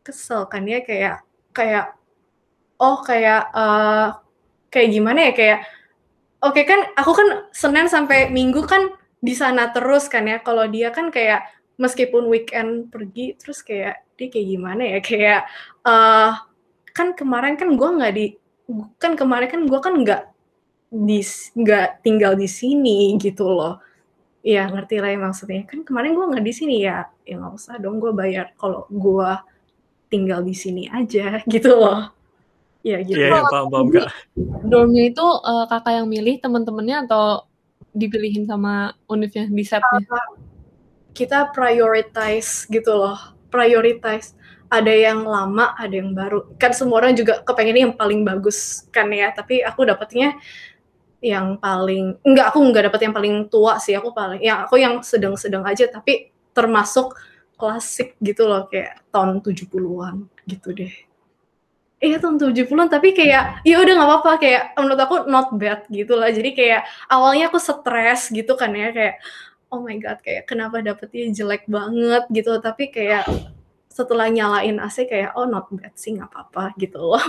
[0.00, 1.20] kesel kan ya kayak
[1.52, 1.94] kayak
[2.80, 4.16] oh kayak uh,
[4.72, 5.58] kayak gimana ya kayak
[6.40, 10.66] oke okay, kan aku kan Senin sampai Minggu kan di sana terus kan ya kalau
[10.66, 11.46] dia kan kayak
[11.78, 15.40] meskipun weekend pergi terus kayak dia kayak gimana ya kayak
[15.86, 16.42] uh,
[16.92, 18.26] kan kemarin kan gue nggak di
[19.00, 20.22] kan kemarin kan gue kan nggak
[20.92, 21.20] di
[21.56, 23.80] nggak tinggal di sini gitu loh.
[24.44, 25.62] Ya ngerti lah ya maksudnya.
[25.64, 27.08] Kan kemarin gue nggak di sini ya.
[27.24, 29.30] Ya nggak usah dong gue bayar kalau gue
[30.12, 32.12] tinggal di sini aja gitu loh.
[32.82, 33.16] Ya gitu.
[33.16, 34.10] Iya, yeah, paham, paham, Kak.
[34.66, 37.46] dormnya itu uh, kakak yang milih teman-temannya atau
[37.94, 40.02] dipilihin sama univnya di setnya?
[40.10, 40.34] Uh,
[41.14, 43.38] kita prioritize gitu loh.
[43.54, 44.34] Prioritize
[44.72, 49.12] ada yang lama ada yang baru kan semua orang juga kepengen yang paling bagus kan
[49.12, 50.40] ya tapi aku dapetnya
[51.20, 55.04] yang paling enggak aku enggak dapet yang paling tua sih aku paling ya aku yang
[55.04, 57.12] sedang-sedang aja tapi termasuk
[57.62, 60.90] klasik gitu loh kayak tahun 70-an gitu deh.
[62.02, 66.18] Iya tahun 70-an tapi kayak ya udah nggak apa-apa kayak menurut aku not bad gitu
[66.18, 66.34] lah.
[66.34, 69.22] Jadi kayak awalnya aku stres gitu kan ya kayak
[69.70, 73.22] oh my god kayak kenapa dapetnya jelek banget gitu tapi kayak
[73.92, 77.20] setelah nyalain AC kayak oh not bad sih nggak apa-apa gitu loh.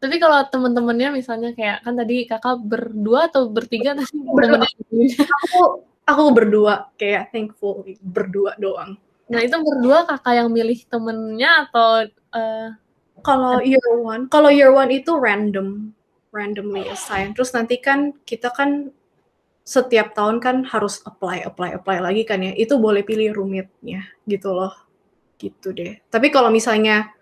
[0.00, 4.64] Tapi kalau teman-temannya misalnya kayak kan tadi kakak berdua atau bertiga tadi berdua.
[5.44, 8.96] aku aku berdua kayak thankful berdua doang.
[9.28, 12.72] Nah itu berdua kakak yang milih temennya atau uh,
[13.20, 15.92] kalau year one, kalau year one itu random,
[16.32, 17.36] randomly assigned.
[17.36, 18.88] Terus nanti kan kita kan
[19.70, 22.50] setiap tahun kan harus apply, apply, apply lagi kan ya.
[22.58, 24.74] Itu boleh pilih rumitnya gitu loh,
[25.38, 26.02] gitu deh.
[26.10, 27.14] Tapi kalau misalnya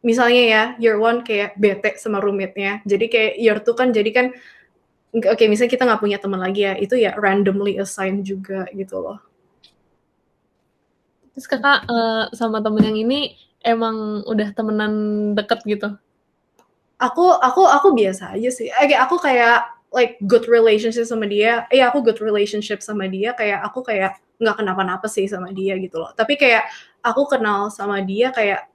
[0.00, 2.80] misalnya ya year one kayak bete sama rumitnya.
[2.88, 4.26] Jadi kayak year two kan jadi kan
[5.12, 8.96] oke okay, misalnya kita nggak punya teman lagi ya itu ya randomly assign juga gitu
[8.96, 9.20] loh.
[11.36, 14.92] Terus kakak uh, sama temen yang ini emang udah temenan
[15.36, 15.92] deket gitu?
[16.96, 18.72] Aku aku aku biasa aja sih.
[18.80, 21.68] Oke, aku kayak like good relationship sama dia.
[21.68, 23.36] Iya aku good relationship sama dia.
[23.36, 26.10] Kayak aku kayak nggak kenapa-napa sih sama dia gitu loh.
[26.16, 26.66] Tapi kayak
[27.04, 28.66] aku kenal sama dia kayak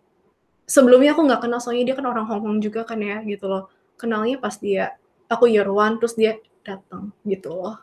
[0.70, 3.68] sebelumnya aku nggak kenal soalnya dia kan orang Hong Kong juga kan ya gitu loh.
[3.98, 4.94] Kenalnya pas dia
[5.28, 7.76] aku year one terus dia datang gitu loh.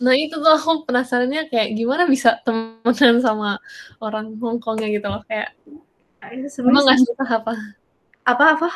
[0.00, 3.60] Nah itu tuh aku penasarannya kayak gimana bisa temenan sama
[4.00, 5.20] orang Hong Kongnya gitu loh.
[5.28, 5.52] Kayak
[6.64, 7.52] emang nggak susah apa?
[8.24, 8.70] Apa apa?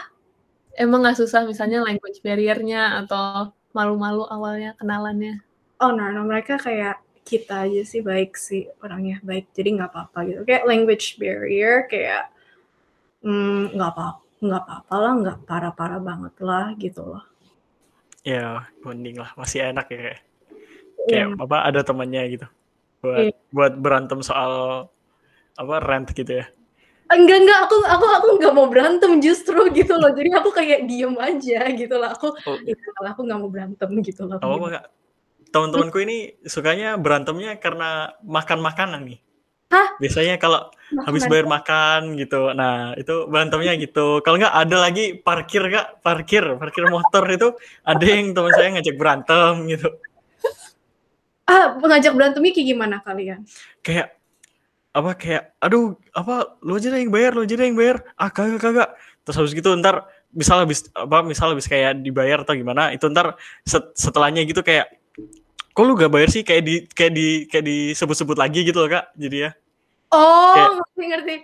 [0.76, 5.40] Emang nggak susah misalnya language barriernya atau malu-malu awalnya kenalannya?
[5.82, 9.50] Oh no, no mereka kayak kita aja sih baik sih orangnya baik.
[9.52, 10.40] Jadi nggak apa-apa gitu.
[10.46, 12.30] Kayak language barrier kayak
[13.24, 14.06] hmm, nggak apa
[14.42, 17.24] nggak apa-apa lah nggak parah-parah banget lah gitu loh.
[18.22, 20.20] Ya mending lah masih enak ya kayak.
[21.02, 21.42] Kayak yeah.
[21.42, 22.46] apa ada temannya gitu.
[23.02, 23.35] Buat yeah.
[23.50, 24.87] buat berantem soal
[25.58, 26.46] apa rent gitu ya
[27.14, 31.14] enggak enggak aku aku aku nggak mau berantem justru gitu loh jadi aku kayak diem
[31.20, 32.57] aja gitu loh aku oh.
[32.64, 32.75] ya,
[33.09, 34.81] aku nggak mau berantem gitu loh oh, gitu.
[35.53, 39.20] teman-temanku ini sukanya berantemnya karena makan makanan nih
[39.72, 39.96] Hah?
[39.96, 40.68] Biasanya kalau
[41.09, 42.53] habis bayar makan gitu.
[42.53, 44.20] Nah, itu berantemnya gitu.
[44.20, 48.96] Kalau nggak ada lagi parkir Kak, parkir, parkir motor itu ada yang teman saya ngajak
[49.01, 49.88] berantem gitu.
[51.48, 53.48] Ah, mengajak berantemnya kayak gimana kalian?
[53.81, 54.12] Kayak
[54.92, 58.88] apa kayak aduh apa lu aja yang bayar lu aja yang bayar ah kagak kagak
[59.24, 63.40] terus habis gitu ntar misal habis apa misal habis kayak dibayar atau gimana itu ntar
[63.64, 64.92] set, setelahnya gitu kayak
[65.72, 69.09] kok lu gak bayar sih kayak di kayak di kayak disebut-sebut lagi gitu loh kak
[69.16, 69.50] jadi ya
[70.12, 71.37] Oh, kayak, ngerti ngerti.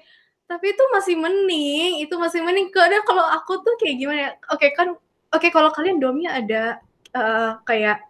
[0.48, 2.68] Tapi itu masih mending, itu masih mending.
[2.68, 4.30] Karena kalau aku tuh kayak gimana ya?
[4.52, 4.96] Oke kan,
[5.32, 6.62] oke kalau kalian domnya ada
[7.16, 8.04] uh, kayak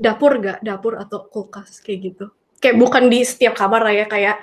[0.00, 0.64] dapur gak?
[0.64, 2.26] Dapur atau kulkas kayak gitu?
[2.58, 4.36] Kayak bukan di setiap kamar lah ya, kayak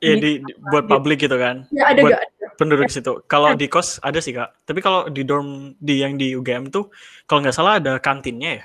[0.00, 1.68] Iya di, di buat publik gitu kan.
[1.68, 2.56] Ya ada buat gak?
[2.56, 3.20] Penduduk situ.
[3.28, 4.64] Kalau di kos ada sih kak.
[4.64, 6.88] Tapi kalau di dorm di yang di UGM tuh,
[7.28, 8.64] kalau nggak salah ada kantinnya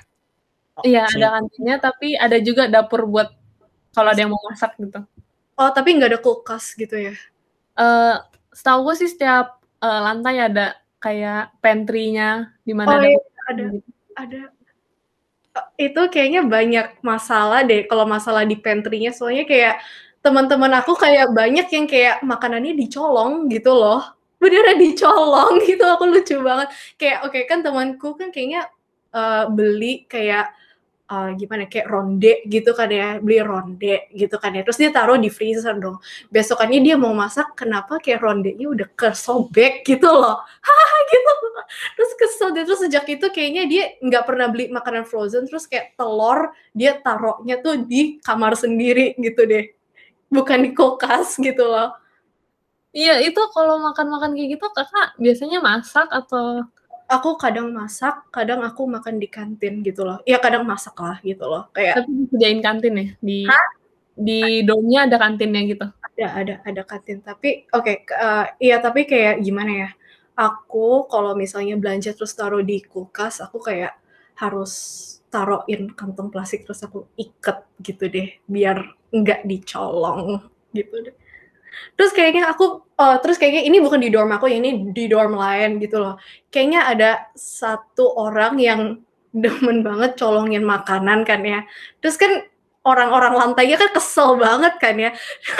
[0.84, 3.28] Iya ada kantinnya, tapi ada juga dapur buat
[3.92, 5.04] kalau ada yang mau masak gitu.
[5.56, 7.12] Oh, tapi nggak ada kulkas gitu ya?
[7.76, 8.20] Uh,
[8.52, 13.64] setahu gue sih setiap uh, lantai ada kayak pantry-nya di mana oh, ada, iya, ada
[13.76, 13.88] gitu.
[14.16, 14.40] ada
[15.76, 19.12] itu kayaknya banyak masalah deh kalau masalah di pantry-nya.
[19.12, 19.80] Soalnya kayak
[20.24, 24.02] teman-teman aku kayak banyak yang kayak makanannya dicolong gitu loh.
[24.36, 26.68] Beneran dicolong gitu aku lucu banget.
[27.00, 28.68] Kayak oke okay, kan temanku kan kayaknya
[29.16, 30.52] uh, beli kayak
[31.10, 34.62] uh, gimana kayak ronde gitu kan ya beli ronde gitu kan ya.
[34.66, 35.98] Terus dia taruh di freezer dong.
[36.30, 40.42] Besokannya dia mau masak kenapa kayak rondenya udah kesobek gitu loh?
[40.66, 41.32] Hahaha gitu.
[41.98, 45.46] Terus kesel dia terus sejak itu kayaknya dia nggak pernah beli makanan frozen.
[45.46, 49.70] Terus kayak telur dia taruhnya tuh di kamar sendiri gitu deh.
[50.30, 51.94] Bukan di kulkas gitu loh.
[52.96, 56.64] Iya, itu kalau makan-makan kayak gitu Kakak biasanya masak atau
[57.06, 60.18] Aku kadang masak, kadang aku makan di kantin gitu loh.
[60.26, 61.70] Ya kadang masak lah gitu loh.
[61.70, 63.06] Kayak tapi disediain kantin ya?
[63.22, 63.66] Di Hah?
[64.16, 65.86] di dormnya ada kantinnya gitu?
[65.86, 67.22] ada ada ada kantin.
[67.22, 69.90] Tapi oke, eee, iya tapi kayak gimana ya,
[70.34, 73.94] aku kalau misalnya belanja terus taruh di kulkas, aku kayak
[74.42, 74.72] harus
[75.30, 78.82] taruhin kantong plastik terus aku iket gitu deh, biar
[79.14, 80.42] nggak dicolong
[80.74, 81.14] gitu deh.
[81.98, 85.78] Terus kayaknya aku eee, terus kayaknya ini bukan di dorm aku, ini di dorm lain
[85.82, 86.14] gitu loh.
[86.52, 88.80] Kayaknya ada satu orang yang
[89.36, 91.60] demen banget colongin makanan kan ya.
[92.00, 92.32] Terus kan
[92.86, 95.10] orang-orang lantainya kan kesel banget kan ya.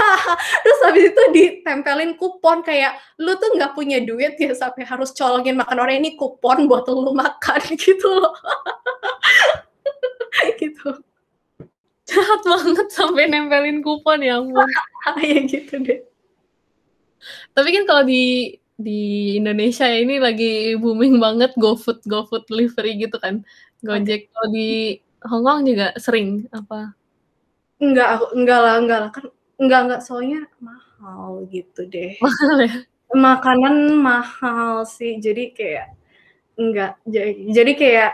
[0.65, 5.59] Terus habis itu ditempelin kupon kayak, "Lu tuh nggak punya duit ya sampai harus colongin
[5.59, 8.33] makan orang, ini kupon buat lu makan," gitu loh.
[10.63, 11.03] Gitu.
[12.07, 14.67] Jahat banget sampai nempelin kupon, ya ampun.
[15.23, 16.03] Ya gitu deh.
[17.55, 23.17] Tapi kan kalau di di Indonesia ya ini lagi booming banget GoFood GoFood delivery gitu
[23.19, 23.43] kan,
[23.83, 24.31] Gojek.
[24.31, 26.95] Kalau di Hong Kong juga sering apa?
[27.83, 29.25] Enggak aku enggak lah enggak lah, kan
[29.59, 32.15] enggak enggak, soalnya mahal gitu deh.
[32.25, 32.75] Mahal ya?
[33.15, 35.87] Makanan mahal sih, jadi kayak
[36.59, 38.11] enggak, ja jadi kayak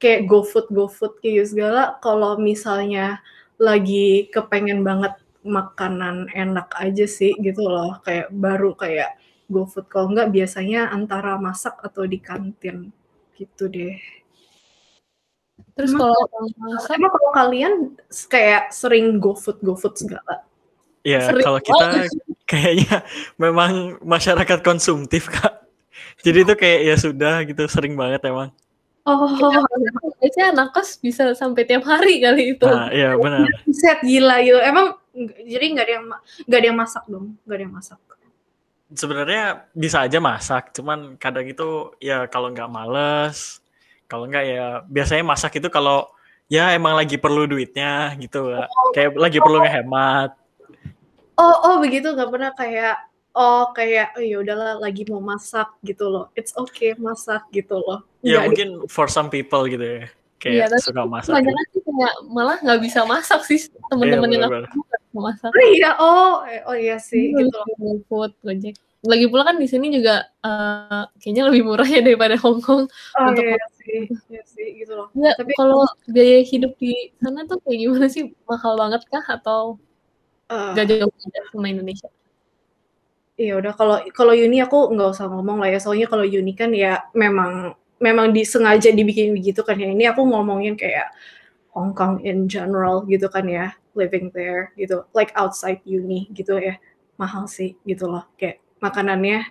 [0.00, 3.20] kayak GoFood GoFood kayak gitu segala, kalau misalnya
[3.60, 9.20] lagi kepengen banget makanan enak aja sih gitu loh, kayak baru kayak
[9.52, 12.88] GoFood, kalau enggak biasanya antara masak atau di kantin,
[13.36, 13.96] gitu deh.
[15.76, 17.72] Terus Emang kalau masak emang kalau kalian
[18.08, 20.44] s kayak sering GoFood GoFood segala?
[21.00, 22.12] Ya, Sering kalau kita banget.
[22.44, 22.96] kayaknya
[23.40, 25.64] memang masyarakat konsumtif, Kak.
[26.20, 28.52] Jadi itu kayak ya sudah gitu, sering banget emang.
[29.08, 29.32] Oh.
[30.20, 32.68] Biasanya anak kos bisa sampai tiap hari kali itu.
[32.68, 33.48] Nah, iya benar.
[33.66, 36.06] Buset gila gitu, emang ng jadi nggak ada yang
[36.46, 37.26] nggak ada yang masak dong?
[37.44, 37.98] Nggak ada yang masak?
[38.90, 43.62] Sebenarnya bisa aja masak, cuman kadang itu ya kalau nggak males,
[44.10, 46.10] kalau nggak ya biasanya masak itu kalau
[46.50, 48.68] ya emang lagi perlu duitnya gitu, Kak.
[48.98, 50.34] Kayak lagi perlu ngehemat.
[51.38, 56.08] Oh oh begitu, nggak pernah kayak oh kayak, "Oh ya udahlah lagi mau masak," gitu
[56.10, 60.04] loh, it's okay masak gitu loh, Ya nggak ada mungkin for some people gitu ya,
[60.42, 61.34] kayak tapi suka masak gitu.
[61.40, 65.50] kebanyakan sih kayak malah nggak bisa masak sih Iya teman-teman yang aku nggak bisa masak.
[65.52, 67.66] Oh iya, oh, eh, oh iya sih Iya, gitu loh.
[67.80, 68.74] GoFood, Gojek.
[69.00, 73.24] Lagi pula kan di sini juga, eee, kayaknya lebih murah ya daripada Hong Kong Oh
[73.32, 75.08] untuk iya sih iya sih gitu loh.
[75.16, 78.24] Iya, Tapi kalau biaya hidup di sana tuh kayak gimana sih?
[78.44, 79.80] Mahal banget kah atau
[80.76, 82.08] nggak Eee jauh beda sama Indonesia?
[83.40, 86.70] Ya udah kalau kalau uni aku nggak usah ngomong lah ya, soalnya kalau uni kan
[86.76, 87.72] ya memang
[88.06, 89.88] memang disengaja dibikin begitu kan ya.
[89.96, 91.08] Ini aku ngomongin kayak
[91.76, 93.66] Hong Kong in general gitu kan ya,
[93.98, 96.76] living there gitu, like outside uni gitu ya,
[97.20, 99.46] mahal sih gitu loh, kayak makanannya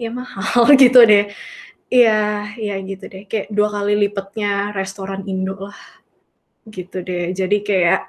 [0.00, 1.26] ya mahal gitu deh.
[1.92, 5.78] Iya iya gitu deh, kayak 2 kali lipatnya restoran Indo lah,
[6.68, 7.32] gitu deh.
[7.36, 8.00] Jadi kayak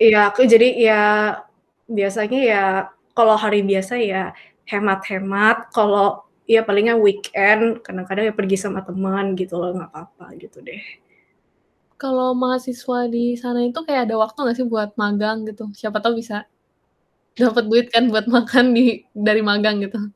[0.00, 1.00] ya aku jadi ya
[1.90, 2.62] biasanya ya
[3.12, 4.32] kalau hari biasa ya
[4.68, 10.60] hemat-hemat, kalau ya palingan weekend kadang-kadang ya pergi sama teman gitu loh, nggak apa-apa gitu
[10.60, 10.82] deh.
[11.96, 15.70] Kalau mahasiswa di sana itu kayak ada waktu nggak sih buat magang gitu?
[15.70, 16.44] Siapa tahu bisa
[17.38, 20.10] dapat duit kan buat makan di dari magang gitu.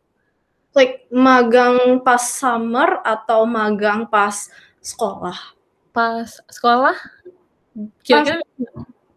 [0.77, 4.51] Like magang pas summer atau magang pas
[4.83, 5.57] sekolah?
[5.95, 6.97] Pas sekolah?
[6.97, 8.43] Pas Kira-kira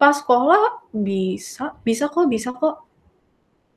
[0.00, 2.88] pas sekolah bisa bisa kok bisa kok.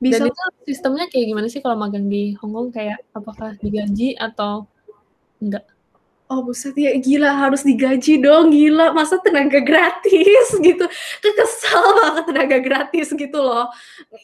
[0.02, 4.18] Dan Bisa itu sistemnya kayak gimana sih kalau magang di Hong Kong, kayak apakah digaji
[4.18, 4.66] atau
[5.38, 5.64] enggak?
[6.24, 10.88] Oh buset ya gila harus digaji dong, gila masa tenaga gratis gitu,
[11.20, 13.68] kesel banget tenaga gratis gitu loh.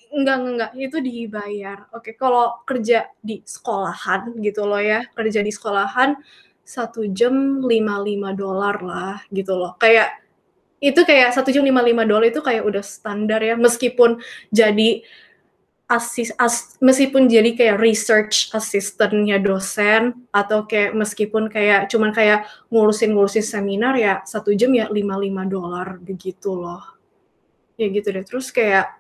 [0.09, 1.79] Enggak enggak enggak, itu dibayar.
[1.93, 6.17] Oke kalau kerja di sekolahan gitu loh ya, kerja di sekolahan
[6.65, 9.77] 1 jam $55 lah gitu loh.
[9.77, 10.25] Kayak
[10.81, 15.05] itu kayak 1 jam $55 itu kayak udah standar ya, meskipun jadi
[15.91, 23.43] asis as meskipun jadi kayak research assistant-nya dosen atau kayak meskipun kayak cuman kayak ngurusin-ngurusin
[23.43, 26.83] seminar ya 1 jam ya $55 begitu loh.
[27.81, 28.25] Ya gitu deh.
[28.27, 28.97] Terus kayak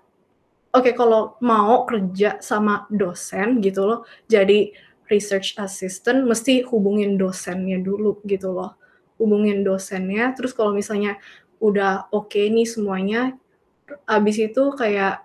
[0.75, 4.73] oke kalau mau kerja sama dosen gitu loh, jadi
[5.11, 8.77] research assistant mesti hubungin dosennya dulu gitu loh.
[9.21, 11.19] Hubungin dosennya, terus kalau misalnya
[11.63, 13.37] udah oke nih semuanya,
[14.09, 15.23] habis itu kayak,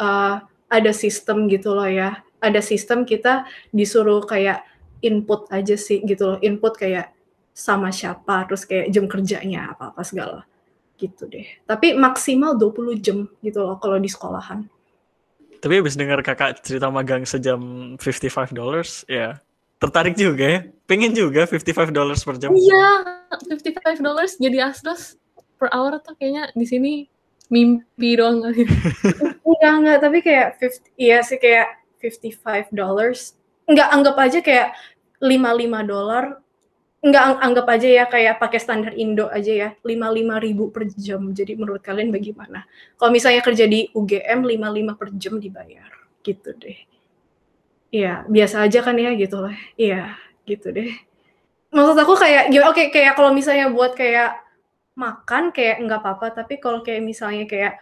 [0.00, 0.36] eee,
[0.72, 4.64] ada sistem gitu loh ya, ada sistem kita disuruh kayak
[5.04, 7.12] input aja sih gitu loh, input kayak
[7.52, 10.48] sama siapa, terus kayak jam kerjanya apa-apa segala,
[10.96, 11.44] gitu deh.
[11.68, 14.64] Tapi maksimal 20 jam gitu loh kalau di sekolahan.
[15.62, 19.38] tapi habis dengar kakak cerita magang sejam 55 dollars, ya
[19.78, 20.60] tertarik juga ya.
[20.90, 22.50] Pengen juga 55 dollars per jam.
[22.50, 22.86] Iya,
[23.46, 25.14] 55 dollars jadi asdos
[25.58, 26.92] per hour tuh kayaknya di sini
[27.46, 28.66] mimpi doang kali.
[29.52, 31.66] Enggak, enggak, tapi kayak 50, iya sih kayak
[32.00, 33.20] 55 dollars.
[33.68, 34.68] Enggak, anggap aja kayak
[35.20, 36.24] 55 dolar.
[37.02, 41.22] Enggak, ang- anggap aja ya kayak pakai standar Indo aja ya, 55 ribu per jam.
[41.34, 42.64] Jadi menurut kalian bagaimana?
[42.98, 45.90] Kalau misalnya kerja di UGM, 55 per jam dibayar.
[46.22, 46.78] Gitu deh.
[47.92, 49.56] Iya, biasa aja kan ya gitu lah.
[49.76, 50.16] Iya,
[50.48, 50.90] gitu deh.
[51.74, 54.40] Maksud aku kayak, oke kayak kalau misalnya buat kayak
[54.96, 57.80] makan kayak nggak apa-apa, tapi kalau kayak misalnya kayak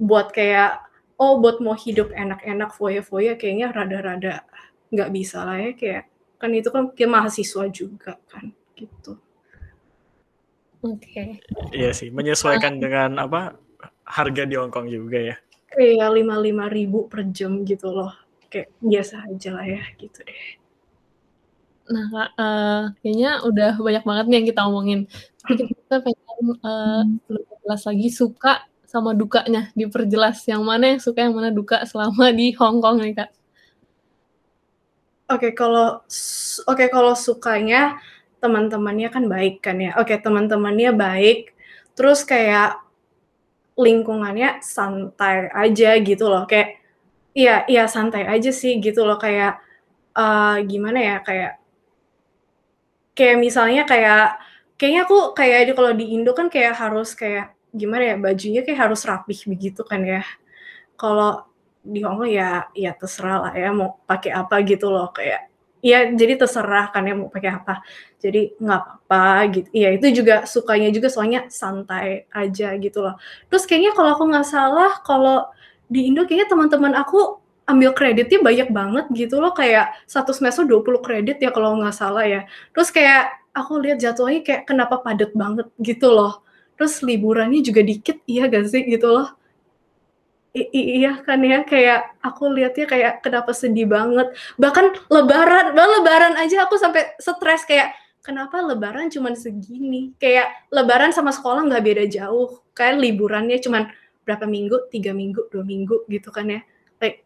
[0.00, 0.84] buat kayak
[1.22, 4.42] oh buat mau hidup enak-enak foya-foya kayaknya rada-rada
[4.90, 6.04] nggak bisa lah ya kayak
[6.42, 9.14] kan itu kan kayak mahasiswa juga kan gitu.
[10.82, 11.38] Oke.
[11.70, 13.54] Iya sih, menyesuaikan dengan apa
[14.02, 15.36] harga di Hong Kong juga ya.
[15.70, 18.10] Kayak lima lima ribu per jam gitu loh.
[18.50, 20.58] Kayak biasa aja lah ya gitu deh.
[21.86, 25.00] Nah, Kak, eh, kayaknya udah banyak banget nih yang kita omongin.
[25.38, 30.44] Tapi kita pengen eh, lebih jelas lagi suka sama dukanya diperjelas.
[30.44, 33.30] Yang mana yang suka, yang mana duka selama di Hong Kong nih, Kak.
[35.32, 36.04] Oke, kalau
[36.68, 37.96] oke kalau sukanya
[38.44, 39.96] teman-temannya kan baik kan ya.
[39.96, 41.56] Oke, teman-temannya baik.
[41.96, 42.84] Terus kayak
[43.80, 46.44] lingkungannya santai aja gitu loh.
[46.44, 46.76] Kayak
[47.32, 49.56] iya, iya santai aja sih gitu loh kayak
[50.16, 51.52] eh, gimana ya kayak
[53.16, 54.36] kayak misalnya kayak
[54.76, 59.02] kayaknya aku kayak kalau di Indo kan kayak harus kayak gimana ya bajunya kayak harus
[59.08, 60.22] rapih begitu kan ya.
[61.00, 61.48] Kalau
[61.82, 65.50] di Hongkong ya ya terserah lah ya mau pakai apa gitu loh kayak
[65.82, 67.82] ya jadi terserah kan ya mau pakai apa.
[68.22, 69.68] Jadi nggak apa-apa gitu.
[69.74, 73.18] Iya itu juga sukanya juga soalnya santai aja gitu loh.
[73.50, 75.50] Terus kayaknya kalau aku nggak salah kalau
[75.90, 81.02] di Indo kayaknya teman-teman aku ambil kreditnya banyak banget gitu loh kayak satu semester 20
[81.02, 82.46] kredit ya kalau nggak salah ya.
[82.76, 86.41] Terus kayak aku lihat jadwalnya kayak kenapa padat banget gitu loh
[86.82, 89.30] terus liburannya juga dikit iya gak sih gitu loh.
[90.50, 94.34] I- iya kan ya kayak aku lihatnya kayak kenapa sedih banget.
[94.58, 100.10] Bahkan lebaran bahkan lebaran aja aku sampai stres kayak kenapa lebaran cuman segini?
[100.18, 102.58] Kayak lebaran sama sekolah nggak beda jauh.
[102.74, 103.94] Kayak liburannya cuman
[104.26, 104.90] berapa minggu?
[104.90, 106.66] Tiga minggu dua minggu gitu kan ya.
[106.98, 107.22] Like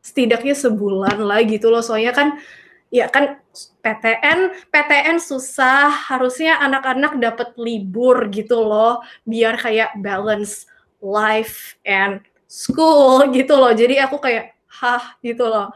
[0.00, 1.84] setidaknya sebulan lah gitu loh.
[1.84, 2.40] Soalnya kan
[2.88, 3.40] ya kan
[3.84, 10.64] PTN PTN susah harusnya anak-anak dapat libur gitu loh biar kayak balance
[11.04, 13.70] life and school gitu loh.
[13.76, 15.68] Jadi aku kayak hah gitu loh.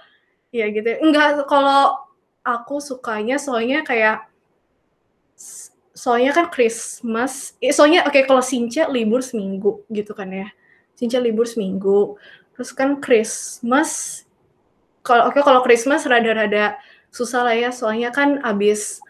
[0.52, 0.88] Ya gitu.
[1.04, 2.00] Enggak kalau
[2.42, 4.26] aku sukanya soalnya kayak
[5.92, 7.54] soalnya kan Christmas.
[7.60, 10.48] Soalnya oke kalau Sinca libur seminggu gitu kan ya.
[10.96, 12.16] Sinca libur seminggu.
[12.56, 14.24] Terus kan Christmas
[15.02, 16.78] kalau oke kalau Christmas rada-rada
[17.12, 19.04] susah lah ya soalnya kan abis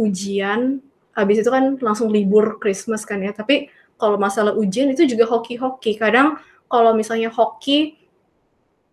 [0.00, 0.80] ujian
[1.12, 5.96] habis itu kan langsung libur Christmas kan ya tapi kalau masalah ujian itu juga hoki-hoki.
[5.98, 7.94] Kadang kalau misalnya hoki,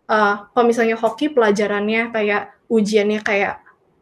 [0.08, 3.60] uh, kalau misalnya hoki pelajarannya kayak ujiannya kayak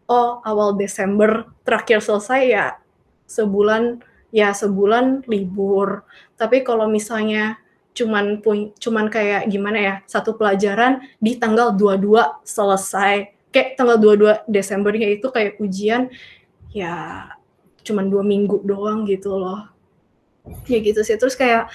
[0.10, 2.66] oh awal Desember terakhir selesai ya
[3.30, 6.04] sebulan ya sebulan libur.
[6.36, 7.58] Tapi kalau misalnya
[7.95, 8.39] cuman
[8.80, 15.28] cuman kayak gimana ya satu pelajaran di tanggal 22 selesai kayak tanggal 22 Desembernya itu
[15.34, 16.10] kayak ujian
[16.70, 17.26] ya
[17.82, 19.66] cuman dua minggu doang gitu loh.
[20.70, 21.18] Ya gitu sih.
[21.18, 21.70] Terus kayak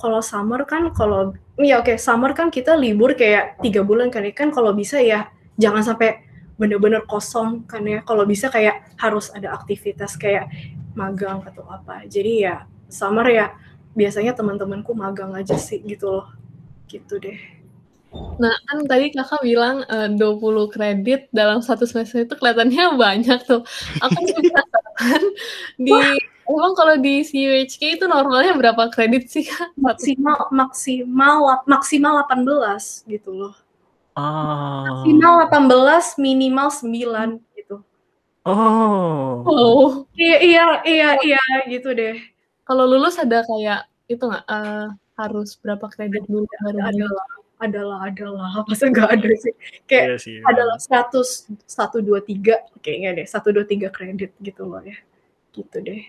[0.00, 4.34] kalau summer kan kalau ya oke summer kan kita libur kayak tiga bulan kan ya.
[4.34, 6.26] Kan kalau bisa ya jangan sampai
[6.58, 8.02] bener-bener kosong kan ya.
[8.02, 10.50] Kalau bisa kayak harus ada aktivitas kayak
[10.98, 12.02] magang atau apa.
[12.10, 13.54] Jadi ya summer ya
[13.94, 16.26] biasanya teman-temanku magang aja sih gitu loh.
[16.90, 17.59] Gitu deh
[18.12, 23.62] Nah, kan tadi kakak bilang eh, 20 kredit dalam satu semester itu kelihatannya banyak tuh.
[24.02, 25.24] Aku juga penasaran
[25.86, 25.94] di
[26.50, 29.70] emang kalau di CUHK itu normalnya berapa kredit sih kak?
[29.78, 33.54] Maksimal maksimal maksimal 18 gitu loh
[34.18, 34.82] Ah.
[34.90, 37.80] maksimal 18 minimal 9 gitu
[38.44, 39.46] Oh.
[39.46, 40.10] Wow.
[40.18, 41.40] iya iya iya iya
[41.70, 42.18] gitu deh
[42.66, 44.86] Kalau lulus ada kayak itu nggak eh,
[45.20, 47.39] harus berapa kredit dulu baru ada lulus?
[47.60, 48.50] Lah adalah adalah.
[48.72, 49.52] Masa nggak ada sih?
[49.84, 50.36] Kayak Iya sih.
[50.40, 53.26] adalah 100 1 2 3 kayaknya deh.
[53.28, 54.96] 1 2 3 kredit gitu loh ya.
[55.52, 56.02] Gitu deh.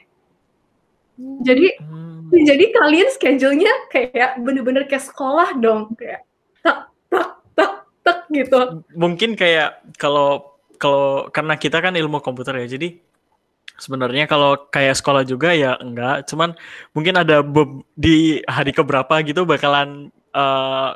[1.44, 2.32] Jadi Hmm.
[2.32, 5.92] jadi kalian schedule-nya kayak bener-bener kayak sekolah dong.
[6.00, 6.24] Kayak
[6.64, 7.72] tak tak tak
[8.02, 8.82] tak gitu.
[8.96, 12.98] Mungkin kayak kalau kalau karena kita kan ilmu komputer ya, jadi
[13.78, 16.58] sebenarnya kalau kayak sekolah juga ya enggak, cuman
[16.98, 17.46] mungkin ada
[17.94, 20.90] di hari keberapa gitu bakalan eh,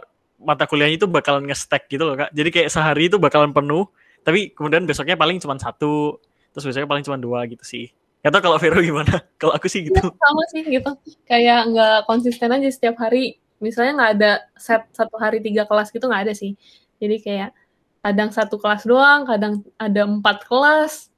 [0.46, 2.30] mata kuliahnya itu bakalan nge-stack gitu loh kak.
[2.32, 3.90] Jadi kayak sehari itu bakalan penuh,
[4.22, 6.22] tapi kemudian besoknya paling cuma satu,
[6.54, 7.90] terus besoknya paling cuma dua gitu sih.
[8.26, 9.22] Atau kalau Vero gimana?
[9.42, 10.02] Kalau aku sih gitu.
[10.02, 10.92] Ya, sama sih gitu.
[11.30, 13.38] Kayak nggak konsisten aja setiap hari.
[13.62, 16.58] Misalnya nggak ada set satu hari tiga kelas gitu nggak ada sih.
[16.98, 17.54] Jadi kayak
[18.02, 21.14] kadang satu kelas doang, kadang ada empat kelas.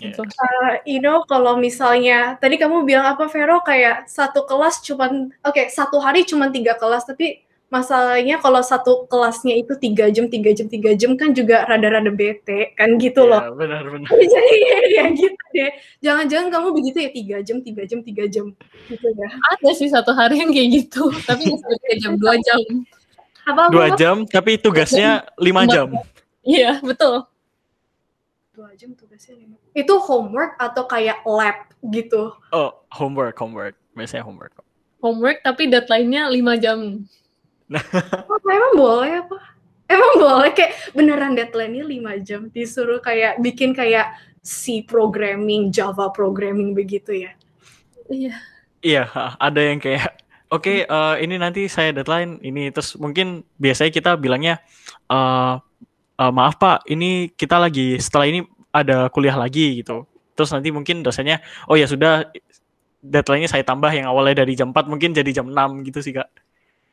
[0.00, 0.20] Gitu.
[0.20, 5.56] Uh, you know, kalau misalnya tadi kamu bilang apa Vero kayak satu kelas cuman oke
[5.56, 10.50] okay, satu hari cuma tiga kelas tapi masalahnya kalau satu kelasnya itu tiga jam tiga
[10.50, 14.10] jam tiga jam kan juga rada-rada bete kan gitu loh Ya, benar benar.
[14.10, 14.54] jadi
[14.98, 15.70] ya gitu deh
[16.02, 18.46] jangan-jangan kamu begitu ya tiga jam tiga jam tiga jam
[18.90, 22.60] gitu ya Ada sih satu hari yang kayak gitu, tapi tiga jam, dua jam.
[23.40, 25.88] apa Dua jam, tapi tugasnya lima Lima jam.
[26.42, 27.22] Iya, betul.
[28.50, 33.78] dua jam tugasnya lima itu homework atau kayak lab gitu Oh, homework, homework.
[33.94, 34.52] Biasanya homework.
[34.98, 37.06] Homework tapi deadline-nya lima jam.
[38.30, 39.38] Oh, emang boleh apa
[39.90, 46.72] emang boleh kayak beneran deadline-nya lima jam disuruh kayak bikin kayak C programming Java programming
[46.74, 47.32] begitu ya
[48.10, 48.34] Iya.
[48.80, 49.02] Iya,
[49.38, 50.18] ada yang kayak,
[50.50, 54.58] oke, eh, ini nanti saya deadline ini, terus mungkin biasanya kita bilangnya,
[55.06, 55.54] eh
[56.20, 58.40] eh, maaf Pak, ini kita lagi setelah ini
[58.74, 60.04] ada kuliah lagi gitu.
[60.34, 62.28] Terus nanti mungkin dosennya, oh ya sudah,
[63.00, 66.28] deadline-nya saya tambah yang awalnya dari jam 4 mungkin jadi jam 6 gitu sih Kak.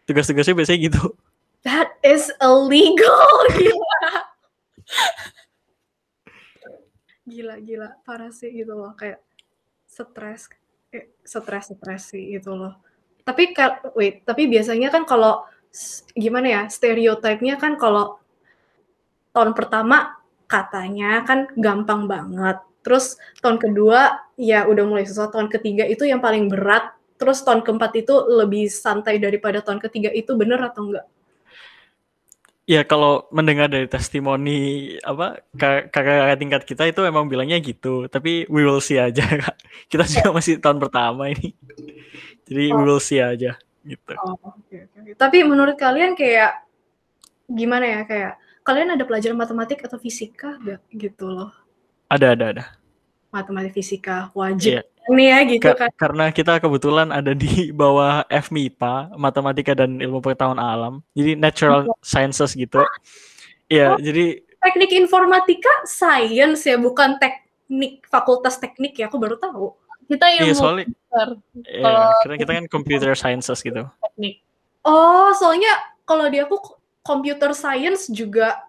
[0.08, 1.03] Tugas-tugasnya biasanya gitu.
[1.68, 3.28] that is illegal.
[3.60, 3.99] Gila.
[7.28, 7.89] Gila gila.
[8.08, 8.95] Parah sih gitu loh.
[8.95, 9.20] Kayak
[9.84, 10.47] stres.
[10.95, 12.80] Eh, stres stres sih gitu loh.
[13.28, 13.51] Tapi
[13.99, 15.43] wait tapi biasanya kan kalau
[16.16, 18.16] gimana ya stereotipnya kan kalau
[19.36, 20.16] tahun pertama
[20.47, 22.64] katanya kan gampang banget.
[22.82, 25.28] Terus tahun kedua ya udah mulai susah.
[25.28, 30.09] Tahun ketiga itu yang paling berat terus tahun keempat itu lebih santai daripada tahun ketiga
[30.13, 31.05] itu bener atau enggak
[32.68, 38.43] Ya kalau mendengar dari testimoni apa kak- kakak-kakak tingkat kita itu emang bilangnya gitu, tapi
[38.51, 39.55] we will see aja Kak.
[39.88, 41.55] Kita juga masih tahun pertama ini.
[42.43, 43.55] Jadi we will see aja
[43.88, 44.13] gitu.
[44.20, 45.11] Oh, oke, oke, oke.
[45.15, 46.59] Tapi menurut kalian kayak
[47.47, 48.34] gimana ya kayak
[48.68, 51.55] kalian ada pelajaran matematik atau fisika gak gitu loh?
[52.11, 52.63] Ada ada ada.
[53.28, 54.82] Matematik fisika wajib Iya.
[55.07, 55.89] nih ya gitu Ka- kan.
[55.95, 57.47] karena kita kebetulan ada di
[57.82, 60.99] bawah FMIPA, Matematika dan Ilmu Pengetahuan Alam.
[61.11, 62.84] Jadi natural sciences gitu.
[63.67, 63.99] Iya, Oh.
[63.99, 69.07] jadi Teknik informatika science ya, bukan teknik fakultas teknik ya.
[69.07, 69.71] Aku baru tahu.
[70.07, 71.28] Kita iya ilmu soalnya komputer,
[71.78, 73.84] Kalau- karena kita kan computer sciences gitu.
[74.01, 74.39] teknik.
[74.82, 75.71] Oh, soalnya
[76.03, 76.57] kalau di aku
[76.99, 78.59] computer science juga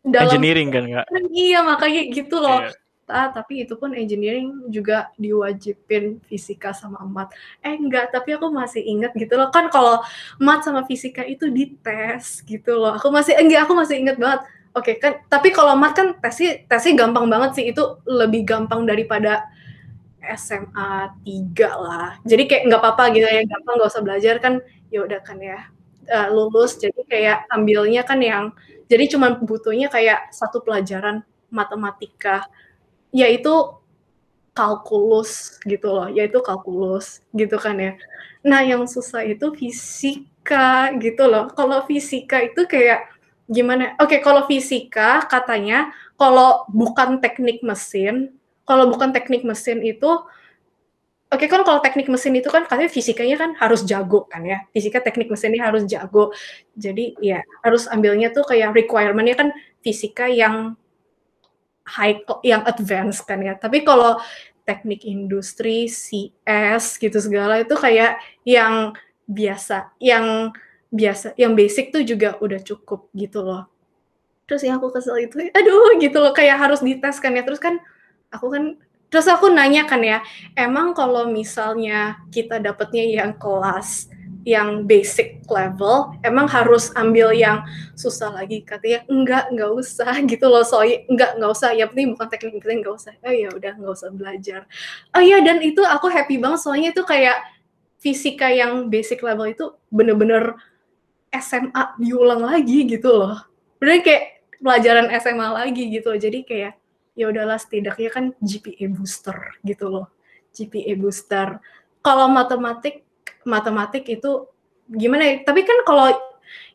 [0.00, 1.06] dalam Engineering kan, Kak?
[1.30, 2.62] iya makanya gitu loh.
[2.62, 2.70] Iya.
[3.06, 7.28] Ah, tapi itu pun engineering juga diwajibin fisika sama mat.
[7.60, 9.52] Eh enggak, tapi aku masih ingat gitu loh.
[9.52, 10.00] Kan kalau
[10.40, 12.96] mat sama fisika itu dites gitu loh.
[12.96, 14.40] Aku masih enggak, aku masih ingat banget.
[14.74, 17.64] Oke, kan tapi kalau mat kan tesnya tesnya gampang banget sih.
[17.70, 19.46] Itu lebih gampang daripada
[20.24, 22.08] SMA 3 lah.
[22.24, 24.54] Jadi kayak nggak apa-apa gitu ya, gampang nggak usah belajar kan
[24.88, 25.58] ya udah kan ya
[26.08, 26.80] eh, lulus.
[26.80, 28.56] Jadi kayak ambilnya kan yang
[28.88, 32.44] jadi cuma butuhnya kayak satu pelajaran matematika
[33.14, 33.78] yaitu
[34.54, 37.92] kalkulus gitu loh, yaitu kalkulus gitu kan ya.
[38.42, 41.50] Nah, yang susah itu fisika gitu loh.
[41.54, 43.06] Kalau fisika itu kayak
[43.46, 43.94] gimana?
[44.02, 48.34] Oke, kalau fisika katanya kalau bukan teknik mesin,
[48.66, 50.10] kalau bukan teknik mesin itu
[51.32, 54.62] Oke kan kalau teknik mesin itu kan katanya fisikanya kan harus jago kan ya.
[54.70, 56.30] Fisika teknik mesinnya harus jago.
[56.78, 59.48] Jadi ya harus ambilnya tuh kayak requirement-nya kan
[59.82, 60.78] fisika yang
[61.84, 63.54] high yang advance kan ya.
[63.56, 64.16] Tapi kalau
[64.64, 68.16] teknik industri, CS gitu segala itu kayak
[68.48, 68.96] yang
[69.28, 70.52] biasa, yang
[70.88, 73.68] biasa, yang basic tuh juga udah cukup gitu loh.
[74.48, 77.44] Terus yang aku kesel itu, aduh gitu loh, kayak harus dites kan ya.
[77.44, 77.80] Terus kan
[78.32, 78.64] aku kan,
[79.08, 80.24] terus aku nanya kan ya,
[80.56, 84.08] emang kalau misalnya kita dapetnya yang kelas
[84.44, 87.64] yang basic level, emang harus ambil yang
[87.96, 88.60] susah lagi.
[88.60, 90.62] Katanya enggak enggak usah gitu loh.
[90.62, 91.70] Soalnya enggak enggak usah.
[91.72, 93.12] Ya penting bukan teknik penting enggak usah.
[93.24, 94.60] Oh ya udah enggak usah belajar.
[95.16, 96.60] Oh iya dan itu aku happy banget.
[96.60, 97.40] Soalnya itu kayak
[97.98, 100.52] fisika yang basic level itu bener-bener
[101.32, 103.40] SMA diulang lagi gitu loh.
[103.80, 106.20] Bener kayak pelajaran SMA lagi gitu loh.
[106.20, 106.72] jadi kayak
[107.14, 110.06] ya udahlah setidaknya kan GPA booster gitu loh.
[110.52, 111.58] GPA booster.
[112.04, 113.03] Kalau matematik
[113.44, 114.48] matematik itu
[114.84, 116.12] gimana ya tapi kan kalau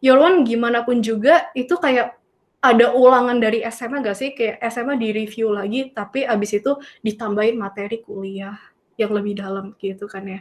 [0.01, 2.17] Yorwan gimana pun juga itu kayak
[2.59, 4.29] ada ulangan dari SMA gak sih?
[4.35, 8.55] Kayak SMA di review lagi, tapi abis itu ditambahin materi kuliah
[8.99, 10.39] yang lebih dalam gitu kan ya.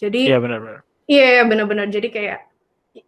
[0.00, 0.80] Jadi Iya benar-benar.
[1.04, 2.38] iya benar-benar jadi kayak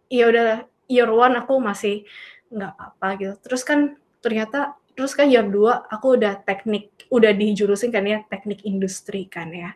[0.05, 2.05] ya udah year one aku masih
[2.53, 3.33] nggak apa-apa gitu.
[3.49, 3.79] Terus kan
[4.21, 9.49] ternyata terus kan year 2 aku udah teknik udah dijurusin kan ya teknik industri kan
[9.49, 9.73] ya.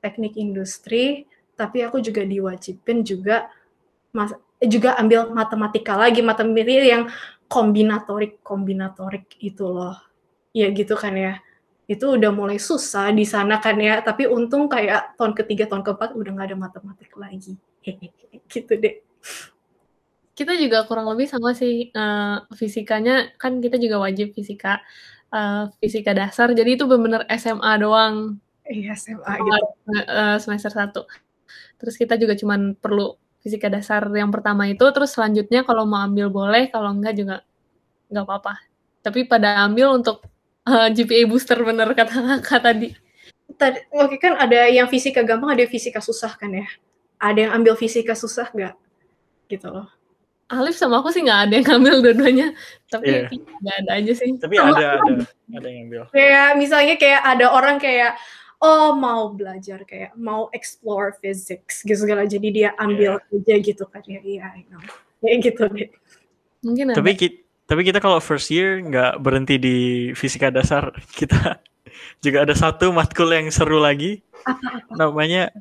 [0.00, 3.50] Teknik industri tapi aku juga diwajibin juga
[4.14, 4.30] mas
[4.62, 7.02] juga ambil matematika lagi matematika yang
[7.50, 9.96] kombinatorik kombinatorik itu loh.
[10.54, 11.38] Ya gitu kan ya.
[11.84, 14.00] Itu udah mulai susah di sana kan ya.
[14.00, 17.54] Tapi untung kayak tahun ketiga tahun keempat udah nggak ada matematik lagi.
[18.50, 19.02] Gitu deh.
[20.34, 23.34] Kita juga kurang lebih sama sih uh, fisikanya.
[23.38, 24.82] Kan kita juga wajib fisika
[25.30, 26.50] uh, fisika dasar.
[26.50, 28.42] Jadi itu benar-benar SMA doang.
[28.64, 29.66] Iya SMA gitu.
[30.08, 31.04] uh, semester satu
[31.78, 36.32] terus kita juga cuman perlu fisika dasar yang pertama itu terus selanjutnya kalau mau ambil
[36.32, 37.36] boleh kalau enggak juga
[38.08, 38.54] nggak apa-apa.
[39.04, 40.24] Tapi pada ambil untuk
[40.64, 42.88] uh, GPA booster bener kata kata tadi.
[43.54, 46.66] Tadi oke kan ada yang fisika gampang ada yang fisika susah kan ya?
[47.20, 48.74] Ada yang ambil fisika susah nggak
[49.52, 49.92] gitu loh.
[50.48, 52.48] Alif sama aku sih nggak ada yang ngambil dua-duanya,
[52.92, 53.32] tapi yeah.
[53.32, 54.28] nggak ada aja sih.
[54.36, 55.24] Tapi sama ada, ada,
[55.56, 56.02] ada yang ambil.
[56.12, 58.20] Kayak misalnya kayak ada orang kayak
[58.64, 63.36] oh mau belajar kayak mau explore physics gitu segala jadi dia ambil yeah.
[63.36, 64.80] aja gitu kan ya iya yeah,
[65.20, 65.90] kayak gitu deh.
[66.64, 66.96] Mungkin ada.
[66.96, 67.36] Tapi kita,
[67.68, 69.76] tapi kita kalau first year nggak berhenti di
[70.16, 71.60] fisika dasar kita
[72.24, 74.92] juga ada satu matkul yang seru lagi apa, apa?
[74.96, 75.52] namanya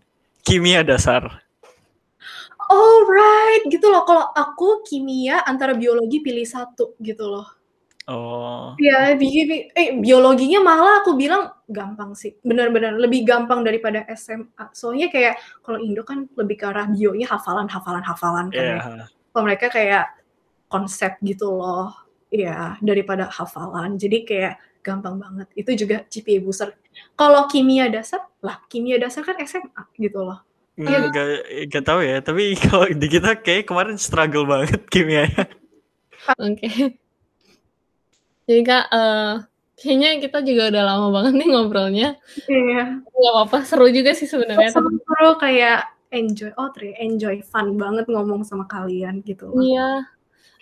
[0.43, 1.43] kimia dasar
[2.71, 7.47] oh right gitu loh kalau aku kimia antara biologi pilih satu gitu loh
[8.11, 9.27] oh ya bi
[9.71, 15.79] eh biologinya malah aku bilang gampang sih benar-benar lebih gampang daripada SMA soalnya kayak kalau
[15.79, 18.83] Indo kan lebih ke arah bionya hafalan hafalan hafalan kan yeah.
[18.83, 19.05] ya.
[19.31, 20.11] kalau mereka kayak
[20.67, 21.95] konsep gitu loh
[22.33, 26.69] ya daripada hafalan jadi kayak gampang banget itu juga GPA booster
[27.15, 30.43] kalau kimia dasar lah kimia dasar kan SMA gitu loh
[30.73, 31.27] Iya, gak,
[31.69, 32.17] gak tahu ya.
[32.25, 35.45] Tapi kalau di kita kayak kemarin struggle banget kimianya.
[36.41, 36.65] Oke.
[36.65, 37.02] Okay.
[38.43, 39.43] Jadi kak, uh,
[39.79, 42.09] kayaknya kita juga udah lama banget nih ngobrolnya.
[42.47, 43.03] Iya.
[43.03, 44.71] Gak apa-apa, seru juga sih sebenarnya.
[44.71, 49.49] Seru, seru kayak enjoy, oh tri, enjoy fun banget ngomong sama kalian gitu.
[49.57, 50.05] Iya.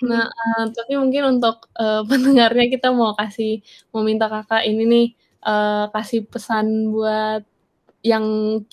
[0.01, 3.61] Nah, uh, tapi mungkin untuk uh, pendengarnya kita mau kasih,
[3.93, 5.07] mau minta kakak ini nih,
[5.45, 7.45] uh, kasih pesan buat
[8.01, 8.25] yang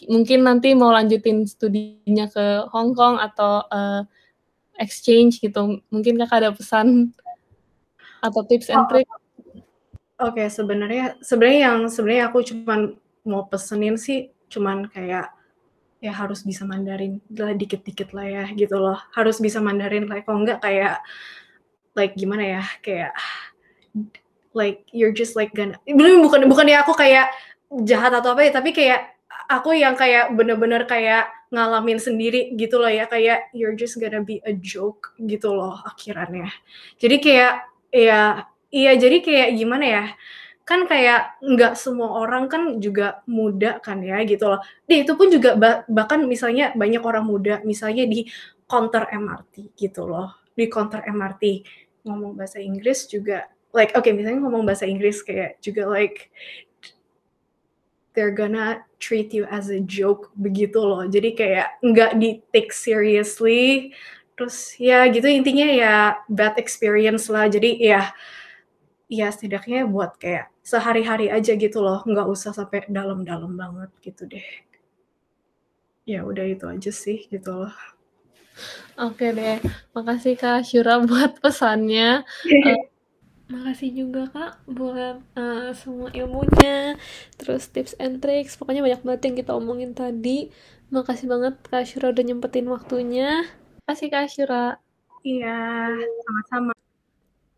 [0.08, 4.00] mungkin nanti mau lanjutin studinya ke Hong Kong atau uh,
[4.80, 5.84] exchange gitu.
[5.92, 7.12] Mungkin kakak ada pesan
[8.22, 9.08] atau tips and trick?
[10.18, 15.30] Oke, okay, sebenarnya sebenarnya yang sebenarnya aku cuman mau pesenin sih cuman kayak
[15.98, 18.98] ya harus bisa Mandarin lah dikit-dikit lah ya gitu loh.
[19.14, 21.02] Harus bisa Mandarin lah kalau enggak kayak
[21.94, 23.14] like gimana ya kayak
[24.54, 27.30] like you're just like gonna belum bukan bukan ya aku kayak
[27.86, 29.18] jahat atau apa ya tapi kayak
[29.50, 34.40] aku yang kayak bener-bener kayak ngalamin sendiri gitu loh ya kayak you're just gonna be
[34.44, 36.48] a joke gitu loh akhirannya
[37.00, 37.52] jadi kayak
[37.92, 40.04] ya iya jadi kayak gimana ya
[40.68, 44.60] kan kayak nggak semua orang kan juga muda kan ya gitu loh.
[44.84, 45.56] Di itu pun juga
[45.88, 48.28] bahkan misalnya banyak orang muda misalnya di
[48.68, 50.36] counter MRT gitu loh.
[50.52, 51.64] Di counter MRT
[52.04, 56.28] ngomong bahasa Inggris juga like oke okay, misalnya ngomong bahasa Inggris kayak juga like
[58.12, 61.08] they're gonna treat you as a joke begitu loh.
[61.08, 63.96] Jadi kayak nggak di take seriously.
[64.38, 65.94] Terus ya gitu intinya ya
[66.30, 67.50] bad experience lah.
[67.50, 68.14] Jadi ya
[69.10, 72.06] ya setidaknya buat kayak sehari-hari aja gitu loh.
[72.06, 74.46] Nggak usah sampai dalam-dalam banget gitu deh.
[76.06, 77.74] Ya udah itu aja sih gitu loh.
[78.98, 79.62] Oke deh,
[79.94, 82.26] makasih Kak Syura buat pesannya.
[82.26, 82.82] uh,
[83.52, 87.00] Makasih juga Kak buat uh, semua ilmunya,
[87.40, 90.52] terus tips and tricks, pokoknya banyak banget yang kita omongin tadi.
[90.92, 93.48] Makasih banget Kak Syura udah nyempetin waktunya.
[93.88, 94.76] Makasih Kak Syura.
[95.24, 95.88] Iya,
[96.20, 96.76] sama-sama.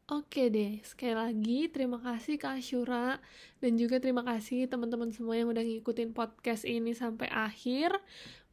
[0.07, 3.18] Oke deh, sekali lagi terima kasih Kak Syura
[3.59, 7.99] dan juga terima kasih teman-teman semua yang udah ngikutin podcast ini sampai akhir.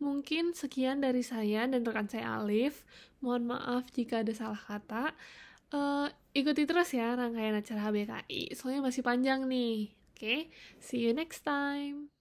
[0.02, 2.82] Mungkin sekian dari saya dan rekan saya Alif.
[3.22, 5.14] Mohon maaf jika ada salah kata.
[5.70, 9.94] Uh, ikuti terus ya rangkaian acara HBKI, soalnya masih panjang nih.
[10.18, 10.40] Oke, okay?
[10.82, 12.17] see you next time.